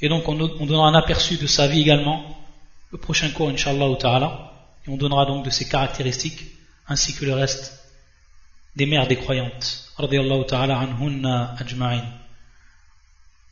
Et 0.00 0.08
donc 0.08 0.28
on, 0.28 0.38
on 0.40 0.66
donnera 0.66 0.88
un 0.88 0.94
aperçu 0.94 1.36
de 1.36 1.46
sa 1.46 1.66
vie 1.66 1.80
également, 1.80 2.24
le 2.92 2.98
prochain 2.98 3.30
cours, 3.30 3.48
inshallah 3.48 3.88
ta'ala. 3.98 4.52
Et 4.86 4.90
on 4.90 4.96
donnera 4.96 5.26
donc 5.26 5.44
de 5.44 5.50
ses 5.50 5.68
caractéristiques 5.68 6.42
ainsi 6.88 7.14
que 7.14 7.24
le 7.24 7.34
reste 7.34 7.84
des 8.76 8.86
mères 8.86 9.06
des 9.06 9.16
croyantes. 9.16 9.82
رضي 10.00 10.20
الله 10.20 10.42
تعالى 10.42 10.72
عنهن 10.72 11.26
أجمعين 11.60 12.12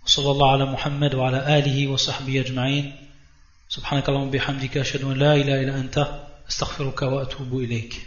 وصلى 0.07 0.31
الله 0.31 0.53
على 0.53 0.64
محمد 0.64 1.14
وعلى 1.14 1.59
آله 1.59 1.87
وصحبه 1.87 2.41
أجمعين 2.41 2.97
سبحانك 3.68 4.09
اللهم 4.09 4.29
وبحمدك 4.29 4.77
أشهد 4.77 5.05
أن 5.05 5.18
لا 5.18 5.35
إله 5.35 5.61
إلا 5.61 5.81
أنت 5.81 5.97
أستغفرك 6.49 7.03
وأتوب 7.03 7.59
إليك 7.59 8.07